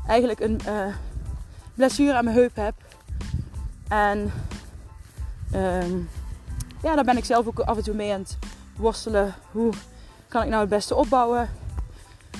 eigenlijk 0.08 0.40
een 0.40 0.60
uh, 0.68 0.86
blessure 1.74 2.14
aan 2.14 2.24
mijn 2.24 2.36
heup 2.36 2.56
heb. 2.56 2.74
En 3.88 4.32
um, 5.56 6.10
ja, 6.82 6.96
daar 6.96 7.04
ben 7.04 7.18
ik 7.18 7.26
zelf 7.26 7.48
ook 7.48 7.60
af 7.60 7.78
en 7.78 7.84
toe 7.84 7.96
mee 7.96 8.14
aan 8.14 8.20
het 8.20 8.38
worstelen. 8.76 9.34
Hoe 9.52 9.74
kan 10.28 10.44
ik 10.44 10.50
nou 10.50 10.62
het 10.62 10.70
beste 10.70 10.96
opbouwen? 10.96 11.50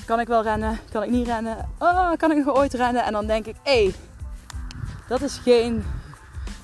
Kan 0.04 0.20
ik 0.20 0.26
wel 0.26 0.42
rennen? 0.42 0.78
Kan 0.92 1.02
ik 1.02 1.10
niet 1.10 1.26
rennen? 1.26 1.68
Oh, 1.78 2.12
kan 2.16 2.30
ik 2.30 2.44
nog 2.44 2.56
ooit 2.56 2.74
rennen? 2.74 3.04
En 3.04 3.12
dan 3.12 3.26
denk 3.26 3.46
ik, 3.46 3.56
hé, 3.62 3.82
hey, 3.82 3.94
dat 5.08 5.20
is 5.20 5.38
geen 5.38 5.84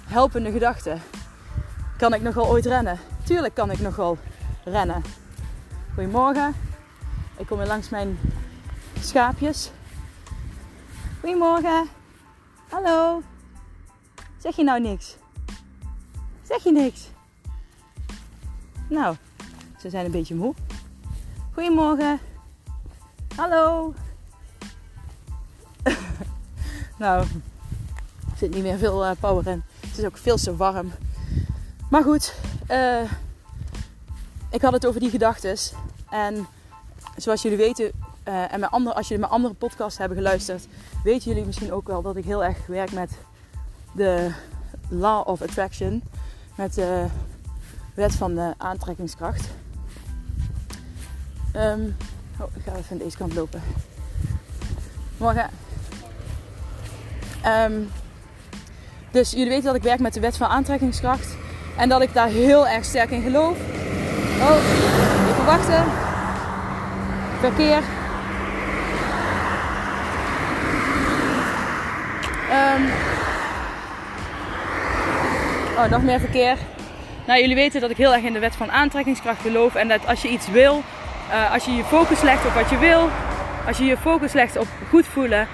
helpende 0.07 0.51
gedachte. 0.51 0.97
Kan 1.99 2.15
ik 2.15 2.23
nog 2.23 2.35
wel 2.35 2.49
ooit 2.49 2.67
rennen? 2.67 2.99
Tuurlijk 3.25 3.55
kan 3.55 3.71
ik 3.71 3.81
nog 3.81 3.97
wel 3.97 4.19
rennen. 4.65 5.03
Goedemorgen. 5.95 6.55
Ik 7.37 7.47
kom 7.47 7.59
weer 7.59 7.67
langs 7.67 7.89
mijn 7.89 8.19
schaapjes. 9.01 9.71
Goedemorgen. 11.21 11.89
Hallo. 12.69 13.23
Zeg 14.39 14.57
je 14.57 14.65
nou 14.65 14.81
niks? 14.81 15.17
Zeg 16.53 16.63
je 16.63 16.73
niks? 16.73 17.09
Nou, 18.89 19.17
ze 19.79 19.91
zijn 19.91 20.05
een 20.05 20.11
beetje 20.11 20.35
moe. 20.35 20.55
Goedemorgen. 21.53 22.21
Hallo. 23.37 23.95
nou, 26.99 27.21
er 28.31 28.37
zit 28.37 28.55
niet 28.55 28.63
meer 28.63 28.79
veel 28.79 29.05
uh, 29.05 29.11
power 29.21 29.47
in. 29.47 29.63
Het 29.81 29.99
is 29.99 30.05
ook 30.05 30.17
veel 30.17 30.37
te 30.37 30.57
warm. 30.57 30.93
Maar 31.91 32.03
goed, 32.03 32.35
uh, 32.71 33.03
ik 34.51 34.63
had 34.63 34.73
het 34.73 34.87
over 34.87 35.01
die 35.01 35.11
gedachten. 35.11 35.57
En 36.11 36.47
zoals 37.17 37.43
jullie 37.43 37.59
weten, 37.59 37.85
uh, 38.29 38.53
en 38.53 38.61
mijn 38.61 38.73
andere, 38.73 38.97
als 38.97 39.09
jullie 39.09 39.23
mijn 39.23 39.35
andere 39.35 39.55
podcast 39.55 39.99
hebben 39.99 40.17
geluisterd, 40.17 40.67
weten 41.05 41.29
jullie 41.31 41.47
misschien 41.47 41.73
ook 41.73 41.87
wel 41.87 42.03
dat 42.03 42.17
ik 42.17 42.25
heel 42.25 42.45
erg 42.45 42.67
werk 42.67 42.93
met 42.93 43.11
de 43.93 44.33
Law 44.89 45.29
of 45.29 45.43
Attraction. 45.43 46.03
Met 46.55 46.75
de 46.75 47.07
wet 47.95 48.15
van 48.15 48.35
de 48.35 48.55
aantrekkingskracht. 48.59 49.49
Um, 51.57 51.97
oh, 52.41 52.47
ik 52.55 52.63
ga 52.65 52.73
even 52.77 52.91
aan 52.91 52.99
deze 52.99 53.17
kant 53.17 53.35
lopen. 53.35 53.63
Morgen. 55.17 55.51
Um, 57.47 57.91
dus 59.11 59.31
jullie 59.31 59.49
weten 59.49 59.65
dat 59.65 59.75
ik 59.75 59.83
werk 59.83 60.01
met 60.01 60.15
de 60.15 60.21
wet 60.21 60.37
van 60.37 60.49
aantrekkingskracht. 60.49 61.37
En 61.77 61.89
dat 61.89 62.03
ik 62.03 62.15
daar 62.15 62.29
heel 62.29 62.69
erg 62.69 62.85
sterk 62.85 63.11
in 63.11 63.23
geloof. 63.23 63.57
Oh, 64.41 64.57
even 65.29 65.45
wachten. 65.45 65.85
Verkeer. 67.41 67.83
Um, 72.53 72.91
oh, 75.85 75.91
nog 75.91 76.03
meer 76.03 76.21
verkeer. 76.21 76.57
Nou, 77.27 77.41
jullie 77.41 77.55
weten 77.55 77.81
dat 77.81 77.91
ik 77.91 77.97
heel 77.97 78.15
erg 78.15 78.23
in 78.23 78.33
de 78.33 78.39
wet 78.39 78.57
van 78.57 78.71
aantrekkingskracht 78.71 79.41
geloof. 79.41 79.75
En 79.75 79.89
dat 79.89 80.07
als 80.07 80.23
je 80.23 80.29
iets 80.29 80.49
wil, 80.49 80.83
uh, 81.31 81.53
als 81.53 81.65
je 81.65 81.71
je 81.71 81.85
focus 81.85 82.23
legt 82.23 82.47
op 82.47 82.53
wat 82.53 82.71
je 82.71 82.79
wil, 82.79 83.09
als 83.67 83.79
je 83.79 83.85
je 83.85 83.97
focus 83.97 84.33
legt 84.33 84.57
op 84.57 84.67
goed 84.89 85.07
voelen, 85.07 85.49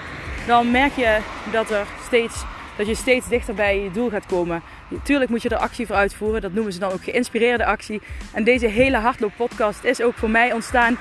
dan 0.46 0.70
merk 0.70 0.92
je 0.96 1.18
dat, 1.52 1.70
er 1.70 1.86
steeds, 2.04 2.44
dat 2.76 2.86
je 2.86 2.94
steeds 2.94 3.28
dichter 3.28 3.54
bij 3.54 3.82
je 3.82 3.90
doel 3.90 4.10
gaat 4.10 4.26
komen. 4.26 4.62
Tuurlijk 5.02 5.30
moet 5.30 5.42
je 5.42 5.48
er 5.48 5.56
actie 5.56 5.86
voor 5.86 5.96
uitvoeren. 5.96 6.40
Dat 6.40 6.52
noemen 6.52 6.72
ze 6.72 6.78
dan 6.78 6.92
ook 6.92 7.04
geïnspireerde 7.04 7.64
actie. 7.64 8.00
En 8.32 8.44
deze 8.44 8.66
hele 8.66 8.96
hardloop 8.96 9.32
podcast 9.36 9.84
is 9.84 10.02
ook 10.02 10.14
voor 10.14 10.30
mij 10.30 10.52
ontstaan 10.52 10.96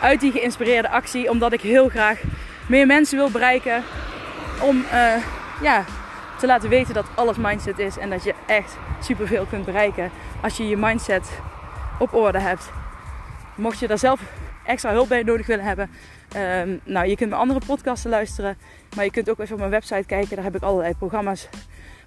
uit 0.00 0.20
die 0.20 0.32
geïnspireerde 0.32 0.88
actie. 0.88 1.30
Omdat 1.30 1.52
ik 1.52 1.60
heel 1.60 1.88
graag 1.88 2.20
meer 2.66 2.86
mensen 2.86 3.16
wil 3.16 3.30
bereiken. 3.30 3.82
Om 4.60 4.84
uh, 4.92 5.14
ja, 5.62 5.84
te 6.42 6.48
laten 6.48 6.68
weten 6.68 6.94
dat 6.94 7.06
alles 7.14 7.36
mindset 7.36 7.78
is. 7.78 7.98
En 7.98 8.10
dat 8.10 8.24
je 8.24 8.34
echt 8.46 8.76
superveel 9.00 9.44
kunt 9.44 9.64
bereiken 9.64 10.10
als 10.42 10.56
je 10.56 10.68
je 10.68 10.76
mindset 10.76 11.30
op 11.98 12.14
orde 12.14 12.38
hebt. 12.38 12.70
Mocht 13.54 13.78
je 13.78 13.86
daar 13.86 13.98
zelf 13.98 14.20
extra 14.64 14.90
hulp 14.90 15.08
bij 15.08 15.22
nodig 15.22 15.46
willen 15.46 15.64
hebben. 15.64 15.90
Um, 16.36 16.80
nou, 16.84 17.06
je 17.06 17.16
kunt 17.16 17.30
mijn 17.30 17.42
andere 17.42 17.60
podcasten 17.66 18.10
luisteren. 18.10 18.56
Maar 18.96 19.04
je 19.04 19.10
kunt 19.10 19.30
ook 19.30 19.38
even 19.38 19.52
op 19.52 19.58
mijn 19.58 19.70
website 19.70 20.04
kijken. 20.06 20.34
Daar 20.34 20.44
heb 20.44 20.56
ik 20.56 20.62
allerlei 20.62 20.94
programma's. 20.94 21.48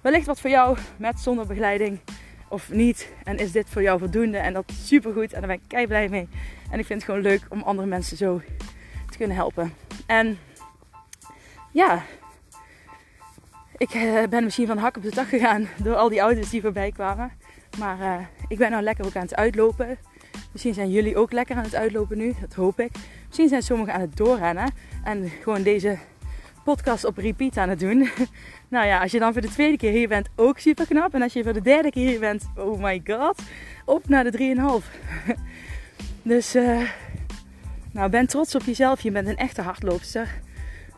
Wellicht 0.02 0.26
wat 0.26 0.40
voor 0.40 0.50
jou 0.50 0.76
met 0.96 1.20
zonder 1.20 1.46
begeleiding 1.46 2.00
of 2.48 2.70
niet. 2.70 3.12
En 3.24 3.38
is 3.38 3.52
dit 3.52 3.66
voor 3.70 3.82
jou 3.82 3.98
voldoende? 3.98 4.38
En 4.38 4.52
dat 4.52 4.64
is 4.66 4.86
super 4.86 5.12
goed. 5.12 5.32
En 5.32 5.38
daar 5.38 5.48
ben 5.48 5.60
ik 5.62 5.68
kei 5.68 5.86
blij 5.86 6.08
mee. 6.08 6.28
En 6.70 6.78
ik 6.78 6.86
vind 6.86 7.02
het 7.02 7.10
gewoon 7.10 7.20
leuk 7.20 7.42
om 7.48 7.62
andere 7.62 7.88
mensen 7.88 8.16
zo 8.16 8.40
te 9.10 9.16
kunnen 9.16 9.36
helpen. 9.36 9.74
En 10.06 10.38
ja, 11.72 12.02
ik 13.76 13.90
eh, 13.90 14.22
ben 14.30 14.44
misschien 14.44 14.66
van 14.66 14.78
hak 14.78 14.96
op 14.96 15.02
de 15.02 15.14
dag 15.14 15.28
gegaan 15.28 15.68
door 15.82 15.94
al 15.94 16.08
die 16.08 16.20
auto's 16.20 16.50
die 16.50 16.60
voorbij 16.60 16.90
kwamen. 16.90 17.32
Maar 17.78 17.98
uh, 18.00 18.26
ik 18.48 18.58
ben 18.58 18.70
nou 18.70 18.82
lekker 18.82 19.04
ook 19.04 19.16
aan 19.16 19.22
het 19.22 19.34
uitlopen. 19.34 19.98
Misschien 20.52 20.74
zijn 20.74 20.90
jullie 20.90 21.16
ook 21.16 21.32
lekker 21.32 21.56
aan 21.56 21.62
het 21.62 21.74
uitlopen 21.74 22.18
nu, 22.18 22.34
dat 22.40 22.54
hoop 22.54 22.80
ik. 22.80 22.90
Misschien 23.26 23.48
zijn 23.48 23.62
sommigen 23.62 23.94
aan 23.94 24.00
het 24.00 24.16
doorrennen 24.16 24.72
en 25.04 25.28
gewoon 25.42 25.62
deze 25.62 25.98
podcast 26.64 27.04
op 27.04 27.16
repeat 27.16 27.56
aan 27.56 27.68
het 27.68 27.80
doen. 27.80 28.08
nou 28.68 28.86
ja, 28.86 29.00
als 29.00 29.12
je 29.12 29.18
dan 29.18 29.32
voor 29.32 29.42
de 29.42 29.48
tweede 29.48 29.76
keer 29.76 29.92
hier 29.92 30.08
bent, 30.08 30.28
ook 30.36 30.58
super 30.58 30.86
knap. 30.86 31.14
En 31.14 31.22
als 31.22 31.32
je 31.32 31.42
voor 31.42 31.52
de 31.52 31.62
derde 31.62 31.90
keer 31.90 32.08
hier 32.08 32.20
bent, 32.20 32.48
oh 32.56 32.82
my 32.82 33.02
god, 33.04 33.42
op 33.84 34.08
naar 34.08 34.30
de 34.30 34.56
3,5. 35.26 35.34
dus, 36.22 36.56
uh, 36.56 36.90
nou, 37.92 38.10
ben 38.10 38.26
trots 38.26 38.54
op 38.54 38.62
jezelf. 38.62 39.00
Je 39.00 39.10
bent 39.10 39.28
een 39.28 39.36
echte 39.36 39.62
hardloopster. 39.62 40.40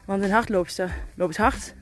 Want 0.04 0.22
een 0.22 0.30
hardloopster 0.30 0.94
loopt 1.14 1.36
hard. 1.36 1.74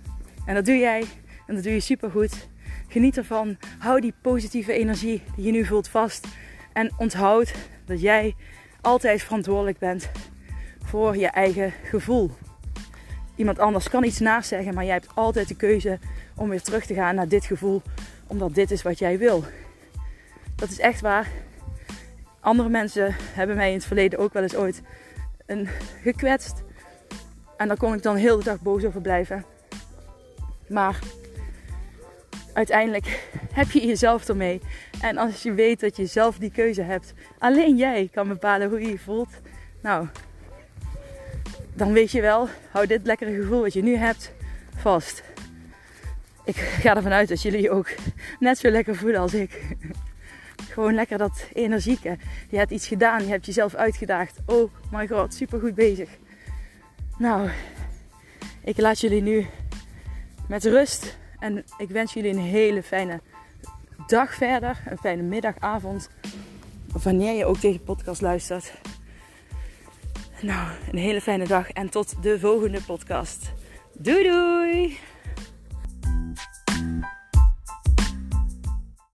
En 0.46 0.54
dat 0.54 0.64
doe 0.64 0.76
jij. 0.76 1.04
En 1.46 1.54
dat 1.54 1.64
doe 1.64 1.72
je 1.72 1.80
super 1.80 2.10
goed. 2.10 2.48
Geniet 2.88 3.16
ervan. 3.16 3.56
Hou 3.78 4.00
die 4.00 4.14
positieve 4.22 4.72
energie 4.72 5.22
die 5.36 5.44
je 5.44 5.52
nu 5.52 5.64
voelt 5.64 5.88
vast. 5.88 6.26
En 6.72 6.90
onthoud 6.98 7.54
dat 7.84 8.00
jij 8.00 8.34
altijd 8.80 9.22
verantwoordelijk 9.22 9.78
bent 9.78 10.10
voor 10.84 11.16
je 11.16 11.26
eigen 11.26 11.72
gevoel. 11.84 12.30
Iemand 13.36 13.58
anders 13.58 13.88
kan 13.88 14.04
iets 14.04 14.18
naast 14.18 14.48
zeggen, 14.48 14.74
maar 14.74 14.84
jij 14.84 14.92
hebt 14.92 15.14
altijd 15.14 15.48
de 15.48 15.56
keuze 15.56 15.98
om 16.36 16.48
weer 16.48 16.62
terug 16.62 16.86
te 16.86 16.94
gaan 16.94 17.14
naar 17.14 17.28
dit 17.28 17.44
gevoel, 17.44 17.82
omdat 18.26 18.54
dit 18.54 18.70
is 18.70 18.82
wat 18.82 18.98
jij 18.98 19.18
wil. 19.18 19.44
Dat 20.56 20.70
is 20.70 20.78
echt 20.78 21.00
waar. 21.00 21.28
Andere 22.40 22.68
mensen 22.68 23.14
hebben 23.18 23.56
mij 23.56 23.68
in 23.68 23.76
het 23.76 23.86
verleden 23.86 24.18
ook 24.18 24.32
wel 24.32 24.42
eens 24.42 24.56
ooit 24.56 24.82
een 25.46 25.68
gekwetst. 26.02 26.62
En 27.56 27.68
daar 27.68 27.76
kon 27.76 27.94
ik 27.94 28.02
dan 28.02 28.16
heel 28.16 28.38
de 28.38 28.44
dag 28.44 28.60
boos 28.60 28.84
over 28.84 29.00
blijven. 29.00 29.44
Maar 30.68 30.98
uiteindelijk 32.52 33.30
heb 33.52 33.70
je 33.70 33.86
jezelf 33.86 34.28
ermee. 34.28 34.60
En 35.00 35.16
als 35.16 35.42
je 35.42 35.52
weet 35.52 35.80
dat 35.80 35.96
je 35.96 36.06
zelf 36.06 36.38
die 36.38 36.50
keuze 36.50 36.82
hebt, 36.82 37.12
alleen 37.38 37.76
jij 37.76 38.08
kan 38.12 38.28
bepalen 38.28 38.68
hoe 38.68 38.80
je 38.80 38.88
je 38.88 38.98
voelt. 38.98 39.40
Nou, 39.82 40.06
dan 41.74 41.92
weet 41.92 42.10
je 42.10 42.20
wel, 42.20 42.48
hou 42.70 42.86
dit 42.86 43.06
lekkere 43.06 43.34
gevoel 43.34 43.60
wat 43.60 43.72
je 43.72 43.82
nu 43.82 43.96
hebt 43.96 44.32
vast. 44.76 45.22
Ik 46.44 46.56
ga 46.56 46.96
ervan 46.96 47.12
uit 47.12 47.28
dat 47.28 47.42
jullie 47.42 47.62
je 47.62 47.70
ook 47.70 47.88
net 48.38 48.58
zo 48.58 48.70
lekker 48.70 48.96
voelen 48.96 49.20
als 49.20 49.34
ik. 49.34 49.76
Gewoon 50.70 50.94
lekker 50.94 51.18
dat 51.18 51.46
energieke. 51.52 52.16
Je 52.48 52.56
hebt 52.56 52.70
iets 52.70 52.86
gedaan, 52.86 53.22
je 53.22 53.28
hebt 53.28 53.46
jezelf 53.46 53.74
uitgedaagd. 53.74 54.38
Oh 54.46 54.72
my 54.90 55.08
god, 55.08 55.34
super 55.34 55.60
goed 55.60 55.74
bezig. 55.74 56.08
Nou, 57.18 57.50
ik 58.64 58.78
laat 58.78 59.00
jullie 59.00 59.22
nu 59.22 59.46
met 60.48 60.64
rust. 60.64 61.18
En 61.38 61.64
ik 61.78 61.88
wens 61.88 62.12
jullie 62.12 62.30
een 62.30 62.38
hele 62.38 62.82
fijne 62.82 63.20
dag 64.06 64.34
verder. 64.34 64.82
Een 64.86 64.98
fijne 64.98 65.22
middag, 65.22 65.54
avond. 65.58 66.10
Wanneer 67.02 67.32
je 67.32 67.44
ook 67.44 67.60
deze 67.60 67.78
podcast 67.80 68.20
luistert. 68.20 68.72
Nou, 70.40 70.68
een 70.90 70.98
hele 70.98 71.20
fijne 71.20 71.46
dag 71.46 71.70
en 71.70 71.88
tot 71.88 72.22
de 72.22 72.38
volgende 72.38 72.82
podcast. 72.82 73.52
Doei 73.92 74.22
doei! 74.22 74.98